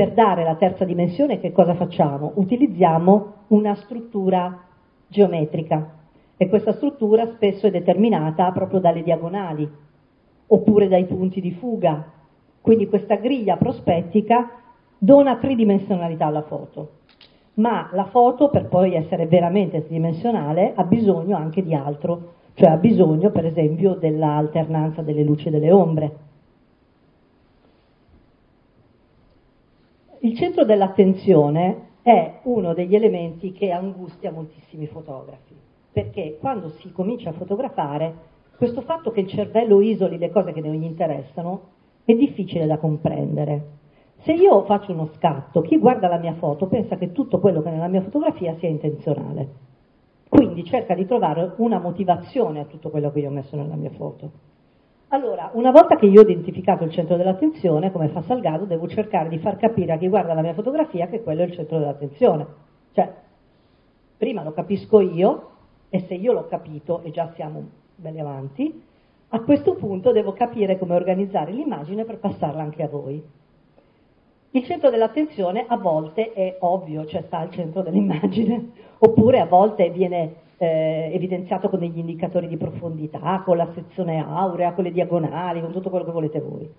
per 0.00 0.12
dare 0.12 0.44
la 0.44 0.54
terza 0.54 0.86
dimensione 0.86 1.40
che 1.40 1.52
cosa 1.52 1.74
facciamo? 1.74 2.32
Utilizziamo 2.36 3.32
una 3.48 3.74
struttura 3.74 4.62
geometrica 5.06 5.90
e 6.38 6.48
questa 6.48 6.72
struttura 6.72 7.26
spesso 7.34 7.66
è 7.66 7.70
determinata 7.70 8.50
proprio 8.50 8.80
dalle 8.80 9.02
diagonali 9.02 9.70
oppure 10.46 10.88
dai 10.88 11.04
punti 11.04 11.42
di 11.42 11.52
fuga. 11.52 12.02
Quindi 12.62 12.88
questa 12.88 13.16
griglia 13.16 13.58
prospettica 13.58 14.48
dona 14.96 15.36
tridimensionalità 15.36 16.24
alla 16.24 16.44
foto 16.44 16.92
ma 17.54 17.90
la 17.92 18.06
foto 18.06 18.48
per 18.48 18.68
poi 18.68 18.94
essere 18.94 19.26
veramente 19.26 19.82
tridimensionale 19.82 20.72
ha 20.76 20.84
bisogno 20.84 21.36
anche 21.36 21.62
di 21.62 21.74
altro, 21.74 22.36
cioè 22.54 22.70
ha 22.70 22.76
bisogno 22.76 23.28
per 23.28 23.44
esempio 23.44 23.96
dell'alternanza 23.96 25.02
delle 25.02 25.24
luci 25.24 25.48
e 25.48 25.50
delle 25.50 25.70
ombre. 25.70 26.28
Il 30.22 30.36
centro 30.36 30.66
dell'attenzione 30.66 31.92
è 32.02 32.40
uno 32.42 32.74
degli 32.74 32.94
elementi 32.94 33.52
che 33.52 33.70
angustia 33.70 34.30
moltissimi 34.30 34.86
fotografi, 34.86 35.54
perché 35.90 36.36
quando 36.38 36.68
si 36.68 36.92
comincia 36.92 37.30
a 37.30 37.32
fotografare, 37.32 38.14
questo 38.58 38.82
fatto 38.82 39.12
che 39.12 39.20
il 39.20 39.28
cervello 39.28 39.80
isoli 39.80 40.18
le 40.18 40.28
cose 40.28 40.52
che 40.52 40.60
non 40.60 40.74
gli 40.74 40.84
interessano 40.84 41.68
è 42.04 42.12
difficile 42.12 42.66
da 42.66 42.76
comprendere. 42.76 43.78
Se 44.18 44.34
io 44.34 44.62
faccio 44.64 44.92
uno 44.92 45.06
scatto, 45.14 45.62
chi 45.62 45.78
guarda 45.78 46.06
la 46.06 46.18
mia 46.18 46.34
foto 46.34 46.66
pensa 46.66 46.96
che 46.96 47.12
tutto 47.12 47.40
quello 47.40 47.62
che 47.62 47.70
è 47.70 47.72
nella 47.72 47.88
mia 47.88 48.02
fotografia 48.02 48.54
sia 48.58 48.68
intenzionale. 48.68 49.48
Quindi 50.28 50.64
cerca 50.64 50.94
di 50.94 51.06
trovare 51.06 51.54
una 51.56 51.78
motivazione 51.78 52.60
a 52.60 52.66
tutto 52.66 52.90
quello 52.90 53.10
che 53.10 53.20
io 53.20 53.30
ho 53.30 53.32
messo 53.32 53.56
nella 53.56 53.74
mia 53.74 53.90
foto. 53.92 54.30
Allora, 55.12 55.50
una 55.54 55.72
volta 55.72 55.96
che 55.96 56.06
io 56.06 56.20
ho 56.20 56.22
identificato 56.22 56.84
il 56.84 56.92
centro 56.92 57.16
dell'attenzione, 57.16 57.90
come 57.90 58.10
fa 58.10 58.22
Salgado, 58.22 58.64
devo 58.64 58.86
cercare 58.86 59.28
di 59.28 59.38
far 59.38 59.56
capire 59.56 59.92
a 59.92 59.98
chi 59.98 60.06
guarda 60.06 60.34
la 60.34 60.40
mia 60.40 60.54
fotografia 60.54 61.08
che 61.08 61.20
quello 61.24 61.42
è 61.42 61.46
il 61.46 61.52
centro 61.52 61.78
dell'attenzione. 61.78 62.46
Cioè, 62.92 63.12
prima 64.16 64.44
lo 64.44 64.52
capisco 64.52 65.00
io, 65.00 65.48
e 65.88 66.04
se 66.06 66.14
io 66.14 66.32
l'ho 66.32 66.46
capito, 66.46 67.02
e 67.02 67.10
già 67.10 67.32
siamo 67.34 67.60
belli 67.96 68.20
avanti, 68.20 68.84
a 69.30 69.40
questo 69.40 69.74
punto 69.74 70.12
devo 70.12 70.32
capire 70.32 70.78
come 70.78 70.94
organizzare 70.94 71.50
l'immagine 71.50 72.04
per 72.04 72.18
passarla 72.18 72.62
anche 72.62 72.84
a 72.84 72.88
voi. 72.88 73.20
Il 74.52 74.64
centro 74.64 74.90
dell'attenzione 74.90 75.64
a 75.66 75.76
volte 75.76 76.32
è 76.32 76.56
ovvio, 76.60 77.04
cioè 77.06 77.22
sta 77.22 77.38
al 77.38 77.50
centro 77.50 77.82
dell'immagine, 77.82 78.70
oppure 78.98 79.40
a 79.40 79.46
volte 79.46 79.90
viene 79.90 80.34
eh, 80.62 81.10
evidenziato 81.14 81.70
con 81.70 81.78
degli 81.78 81.96
indicatori 81.96 82.46
di 82.46 82.58
profondità, 82.58 83.40
con 83.42 83.56
la 83.56 83.70
sezione 83.72 84.22
aurea, 84.22 84.74
con 84.74 84.84
le 84.84 84.92
diagonali, 84.92 85.62
con 85.62 85.72
tutto 85.72 85.88
quello 85.88 86.04
che 86.04 86.10
volete 86.10 86.38
voi. 86.38 86.70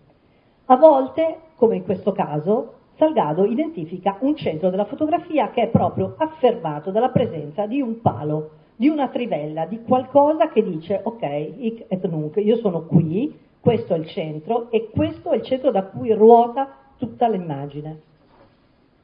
A 0.65 0.77
volte, 0.77 1.37
come 1.55 1.77
in 1.77 1.83
questo 1.83 2.11
caso, 2.11 2.73
Salgado 2.97 3.43
identifica 3.43 4.17
un 4.19 4.35
centro 4.35 4.69
della 4.69 4.85
fotografia 4.85 5.49
che 5.49 5.63
è 5.63 5.67
proprio 5.69 6.13
affermato 6.17 6.91
dalla 6.91 7.09
presenza 7.09 7.65
di 7.65 7.81
un 7.81 8.01
palo, 8.01 8.51
di 8.75 8.87
una 8.87 9.07
trivella, 9.07 9.65
di 9.65 9.81
qualcosa 9.81 10.49
che 10.49 10.63
dice 10.63 11.01
ok, 11.03 11.53
hic 11.57 11.85
et 11.87 12.07
nunc, 12.07 12.35
io 12.35 12.57
sono 12.57 12.83
qui, 12.83 13.35
questo 13.59 13.95
è 13.95 13.97
il 13.97 14.05
centro 14.05 14.69
e 14.69 14.91
questo 14.93 15.31
è 15.31 15.37
il 15.37 15.41
centro 15.41 15.71
da 15.71 15.85
cui 15.85 16.13
ruota 16.13 16.69
tutta 16.97 17.27
l'immagine. 17.27 18.01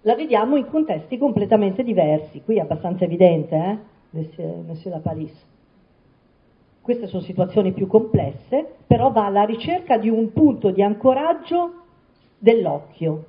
La 0.02 0.14
vediamo 0.14 0.56
in 0.56 0.68
contesti 0.68 1.18
completamente 1.18 1.84
diversi, 1.84 2.44
qui 2.44 2.58
è 2.58 2.62
abbastanza 2.62 3.06
evidente, 3.06 3.56
eh? 3.56 3.96
Monsieur, 4.12 4.64
Monsieur 4.66 4.96
Lapalis. 4.96 5.46
Queste 6.82 7.08
sono 7.08 7.22
situazioni 7.22 7.74
più 7.74 7.88
complesse, 7.88 8.76
però 8.88 9.12
va 9.12 9.26
alla 9.26 9.44
ricerca 9.44 9.98
di 9.98 10.10
un 10.10 10.32
punto 10.32 10.72
di 10.72 10.82
ancoraggio 10.82 11.82
dell'occhio, 12.38 13.26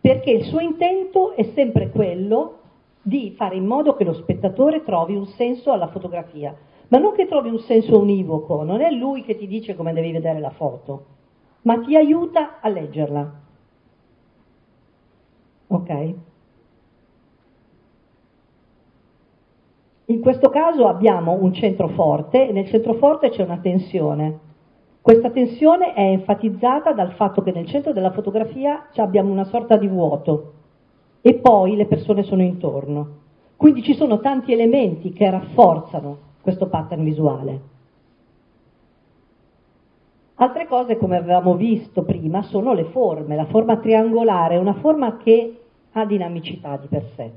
perché 0.00 0.30
il 0.30 0.44
suo 0.44 0.60
intento 0.60 1.32
è 1.34 1.42
sempre 1.54 1.90
quello 1.90 2.58
di 3.02 3.32
fare 3.36 3.56
in 3.56 3.66
modo 3.66 3.96
che 3.96 4.04
lo 4.04 4.12
spettatore 4.12 4.84
trovi 4.84 5.16
un 5.16 5.26
senso 5.26 5.72
alla 5.72 5.88
fotografia, 5.88 6.54
ma 6.88 6.98
non 6.98 7.12
che 7.14 7.26
trovi 7.26 7.48
un 7.48 7.58
senso 7.60 7.98
univoco, 7.98 8.62
non 8.62 8.80
è 8.80 8.90
lui 8.90 9.22
che 9.22 9.36
ti 9.36 9.46
dice 9.46 9.74
come 9.74 9.92
devi 9.92 10.12
vedere 10.12 10.38
la 10.38 10.50
foto, 10.50 11.06
ma 11.62 11.80
ti 11.80 11.96
aiuta 11.96 12.60
a 12.60 12.68
leggerla. 12.68 13.32
Ok? 15.68 16.14
In 20.10 20.18
questo 20.18 20.50
caso 20.50 20.88
abbiamo 20.88 21.38
un 21.40 21.52
centro 21.52 21.86
forte 21.86 22.48
e 22.48 22.52
nel 22.52 22.66
centro 22.66 22.94
forte 22.94 23.30
c'è 23.30 23.44
una 23.44 23.58
tensione. 23.58 24.38
Questa 25.00 25.30
tensione 25.30 25.94
è 25.94 26.00
enfatizzata 26.00 26.92
dal 26.92 27.12
fatto 27.12 27.42
che 27.42 27.52
nel 27.52 27.66
centro 27.66 27.92
della 27.92 28.10
fotografia 28.10 28.88
abbiamo 28.96 29.30
una 29.30 29.44
sorta 29.44 29.76
di 29.76 29.86
vuoto 29.86 30.54
e 31.20 31.34
poi 31.34 31.76
le 31.76 31.86
persone 31.86 32.24
sono 32.24 32.42
intorno. 32.42 33.18
Quindi 33.56 33.84
ci 33.84 33.94
sono 33.94 34.18
tanti 34.18 34.52
elementi 34.52 35.12
che 35.12 35.30
rafforzano 35.30 36.18
questo 36.40 36.66
pattern 36.66 37.04
visuale. 37.04 37.60
Altre 40.34 40.66
cose, 40.66 40.96
come 40.96 41.18
avevamo 41.18 41.54
visto 41.54 42.02
prima, 42.02 42.42
sono 42.42 42.72
le 42.72 42.86
forme. 42.86 43.36
La 43.36 43.44
forma 43.44 43.76
triangolare 43.76 44.56
è 44.56 44.58
una 44.58 44.74
forma 44.74 45.18
che 45.18 45.60
ha 45.92 46.04
dinamicità 46.04 46.78
di 46.78 46.88
per 46.88 47.04
sé, 47.14 47.30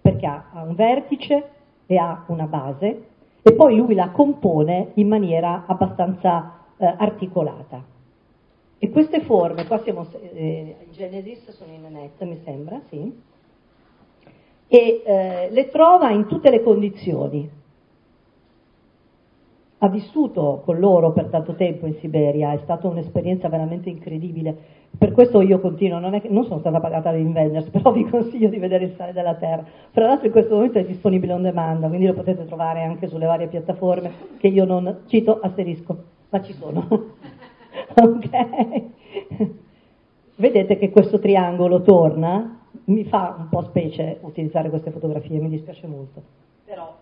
perché 0.00 0.26
ha, 0.26 0.50
ha 0.52 0.62
un 0.62 0.76
vertice 0.76 1.60
e 1.86 1.96
ha 1.96 2.24
una 2.28 2.46
base 2.46 3.06
e 3.42 3.52
poi 3.54 3.76
lui 3.76 3.94
la 3.94 4.10
compone 4.10 4.92
in 4.94 5.08
maniera 5.08 5.64
abbastanza 5.66 6.58
eh, 6.76 6.86
articolata. 6.86 7.82
E 8.78 8.90
queste 8.90 9.20
forme, 9.20 9.66
qua 9.66 9.78
siamo 9.82 10.06
eh, 10.32 10.76
in 10.86 10.92
Genesis, 10.92 11.50
sono 11.50 11.72
in 11.72 11.86
net, 11.90 12.22
mi 12.24 12.40
sembra, 12.44 12.80
sì, 12.88 13.12
e 14.66 15.02
eh, 15.04 15.48
le 15.50 15.68
trova 15.68 16.10
in 16.10 16.26
tutte 16.26 16.50
le 16.50 16.62
condizioni, 16.62 17.48
ha 19.84 19.88
vissuto 19.88 20.62
con 20.64 20.78
loro 20.78 21.12
per 21.12 21.26
tanto 21.26 21.54
tempo 21.54 21.86
in 21.86 21.94
Siberia, 21.94 22.52
è 22.52 22.58
stata 22.58 22.86
un'esperienza 22.86 23.48
veramente 23.48 23.90
incredibile. 23.90 24.56
Per 24.96 25.10
questo 25.10 25.40
io 25.40 25.58
continuo, 25.58 25.98
non, 25.98 26.20
che, 26.20 26.28
non 26.28 26.44
sono 26.44 26.60
stata 26.60 26.78
pagata 26.78 27.10
da 27.10 27.16
Inventors, 27.16 27.68
però 27.70 27.90
vi 27.90 28.08
consiglio 28.08 28.48
di 28.48 28.58
vedere 28.58 28.84
il 28.84 28.94
sale 28.96 29.12
della 29.12 29.34
Terra. 29.34 29.64
Fra 29.90 30.06
l'altro 30.06 30.26
in 30.26 30.32
questo 30.32 30.54
momento 30.54 30.78
è 30.78 30.84
disponibile 30.84 31.32
on 31.32 31.42
demand, 31.42 31.84
quindi 31.88 32.06
lo 32.06 32.14
potete 32.14 32.44
trovare 32.44 32.84
anche 32.84 33.08
sulle 33.08 33.26
varie 33.26 33.48
piattaforme 33.48 34.12
che 34.38 34.46
io 34.46 34.64
non 34.64 35.00
cito, 35.06 35.40
asterisco, 35.40 36.04
ma 36.28 36.40
ci 36.42 36.52
sono. 36.52 36.86
ok? 38.00 38.82
Vedete 40.36 40.76
che 40.76 40.90
questo 40.90 41.18
triangolo 41.18 41.82
torna, 41.82 42.60
mi 42.84 43.02
fa 43.04 43.34
un 43.36 43.48
po' 43.48 43.62
specie 43.62 44.18
utilizzare 44.20 44.70
queste 44.70 44.92
fotografie, 44.92 45.40
mi 45.40 45.48
dispiace 45.48 45.88
molto. 45.88 46.22
Però 46.64 47.01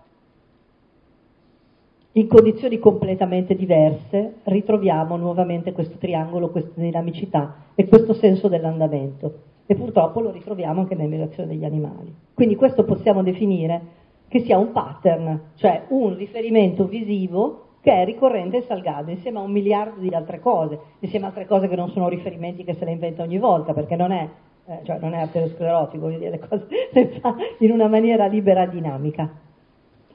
in 2.12 2.26
condizioni 2.26 2.78
completamente 2.80 3.54
diverse 3.54 4.38
ritroviamo 4.42 5.16
nuovamente 5.16 5.70
questo 5.72 5.96
triangolo, 5.96 6.50
questa 6.50 6.80
dinamicità 6.80 7.66
e 7.76 7.86
questo 7.86 8.14
senso 8.14 8.48
dell'andamento 8.48 9.48
e 9.66 9.76
purtroppo 9.76 10.20
lo 10.20 10.32
ritroviamo 10.32 10.80
anche 10.80 10.96
nell'emigrazione 10.96 11.48
degli 11.48 11.64
animali. 11.64 12.12
Quindi 12.34 12.56
questo 12.56 12.82
possiamo 12.82 13.22
definire 13.22 13.98
che 14.26 14.40
sia 14.40 14.58
un 14.58 14.72
pattern, 14.72 15.52
cioè 15.54 15.84
un 15.90 16.16
riferimento 16.16 16.86
visivo 16.86 17.66
che 17.80 17.92
è 17.92 18.04
ricorrente 18.04 18.56
in 18.56 18.62
Salgado 18.62 19.10
insieme 19.10 19.38
a 19.38 19.42
un 19.42 19.52
miliardo 19.52 20.00
di 20.00 20.08
altre 20.08 20.40
cose, 20.40 20.78
insieme 20.98 21.26
a 21.26 21.28
altre 21.28 21.46
cose 21.46 21.68
che 21.68 21.76
non 21.76 21.90
sono 21.90 22.08
riferimenti 22.08 22.64
che 22.64 22.74
se 22.74 22.84
le 22.84 22.90
inventa 22.90 23.22
ogni 23.22 23.38
volta 23.38 23.72
perché 23.72 23.94
non 23.94 24.10
è, 24.10 24.28
eh, 24.66 24.80
cioè 24.82 24.98
non 24.98 25.14
è 25.14 25.20
arteriosclerotico, 25.20 26.06
voglio 26.06 26.18
dire 26.18 26.30
le 26.30 26.38
cose 26.40 26.66
in 27.60 27.70
una 27.70 27.86
maniera 27.86 28.26
libera 28.26 28.64
e 28.64 28.70
dinamica. 28.70 29.48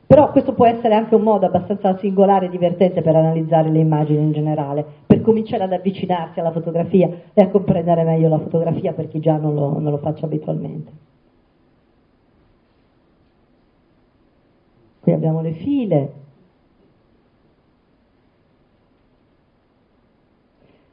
Però 0.07 0.31
questo 0.31 0.53
può 0.53 0.67
essere 0.67 0.93
anche 0.93 1.15
un 1.15 1.23
modo 1.23 1.47
abbastanza 1.47 1.97
singolare 1.97 2.45
e 2.45 2.49
divertente 2.49 3.01
per 3.01 3.15
analizzare 3.15 3.69
le 3.69 3.79
immagini 3.79 4.23
in 4.23 4.31
generale, 4.33 4.85
per 5.05 5.21
cominciare 5.21 5.63
ad 5.63 5.73
avvicinarsi 5.73 6.39
alla 6.39 6.51
fotografia 6.51 7.09
e 7.33 7.41
a 7.41 7.49
comprendere 7.49 8.03
meglio 8.03 8.29
la 8.29 8.39
fotografia 8.39 8.93
per 8.93 9.07
chi 9.07 9.19
già 9.19 9.37
non 9.37 9.55
lo, 9.55 9.79
non 9.79 9.91
lo 9.91 9.97
faccia 9.97 10.25
abitualmente. 10.25 10.91
Qui 14.99 15.11
abbiamo 15.11 15.41
le 15.41 15.51
file. 15.53 16.13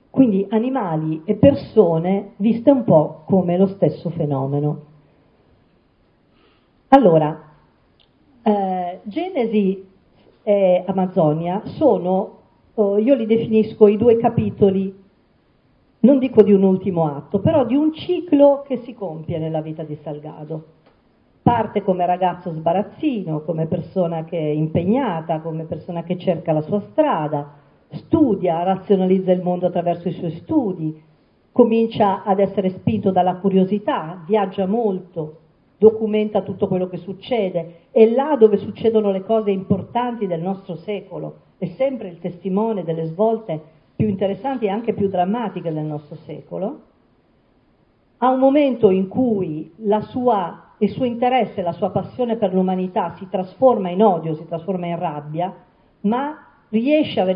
Quindi 0.08 0.46
animali 0.50 1.22
e 1.24 1.34
persone 1.34 2.32
viste 2.36 2.70
un 2.70 2.84
po' 2.84 3.22
come 3.26 3.56
lo 3.56 3.66
stesso 3.66 4.10
fenomeno. 4.10 4.80
Allora, 6.88 7.51
eh, 8.42 9.00
Genesi 9.04 9.86
e 10.42 10.84
Amazonia 10.86 11.62
sono, 11.64 12.38
oh, 12.74 12.98
io 12.98 13.14
li 13.14 13.26
definisco 13.26 13.86
i 13.86 13.96
due 13.96 14.16
capitoli, 14.16 15.00
non 16.00 16.18
dico 16.18 16.42
di 16.42 16.52
un 16.52 16.64
ultimo 16.64 17.06
atto, 17.06 17.38
però 17.38 17.64
di 17.64 17.76
un 17.76 17.92
ciclo 17.92 18.64
che 18.66 18.78
si 18.78 18.92
compie 18.94 19.38
nella 19.38 19.60
vita 19.60 19.84
di 19.84 19.96
Salgado. 20.02 20.64
parte 21.42 21.82
come 21.82 22.06
ragazzo 22.06 22.52
sbarazzino, 22.52 23.42
come 23.42 23.66
persona 23.66 24.24
che 24.24 24.38
è 24.38 24.50
impegnata, 24.52 25.40
come 25.40 25.64
persona 25.64 26.04
che 26.04 26.16
cerca 26.16 26.52
la 26.52 26.62
sua 26.62 26.80
strada, 26.90 27.54
studia, 27.90 28.62
razionalizza 28.62 29.32
il 29.32 29.42
mondo 29.42 29.66
attraverso 29.66 30.08
i 30.08 30.12
suoi 30.12 30.30
studi, 30.36 31.02
comincia 31.50 32.22
ad 32.22 32.38
essere 32.38 32.70
spinto 32.70 33.10
dalla 33.10 33.36
curiosità, 33.36 34.22
viaggia 34.26 34.66
molto, 34.66 35.41
documenta 35.82 36.42
tutto 36.42 36.68
quello 36.68 36.86
che 36.86 36.98
succede. 36.98 37.88
E 37.90 38.12
là 38.12 38.36
dove 38.38 38.56
succedono 38.56 39.10
le 39.10 39.24
cose 39.24 39.50
importanti 39.50 40.28
del 40.28 40.40
nostro 40.40 40.76
secolo. 40.76 41.38
È 41.58 41.66
sempre 41.76 42.08
il 42.08 42.20
testimone 42.20 42.84
delle 42.84 43.06
svolte 43.06 43.60
più 43.96 44.08
interessanti 44.08 44.66
e 44.66 44.68
anche 44.68 44.94
più 44.94 45.08
drammatiche 45.08 45.72
del 45.72 45.84
nostro 45.84 46.16
secolo, 46.24 46.80
a 48.18 48.30
un 48.30 48.38
momento 48.38 48.90
in 48.90 49.08
cui 49.08 49.72
sua, 50.10 50.74
il 50.78 50.90
suo 50.90 51.04
interesse, 51.04 51.62
la 51.62 51.72
sua 51.72 51.90
passione 51.90 52.36
per 52.36 52.54
l'umanità 52.54 53.14
si 53.16 53.28
trasforma 53.28 53.90
in 53.90 54.02
odio, 54.02 54.34
si 54.34 54.46
trasforma 54.46 54.86
in 54.86 54.98
rabbia, 54.98 55.52
ma 56.02 56.36
riesce 56.68 57.20
a 57.20 57.24
vedere 57.24 57.30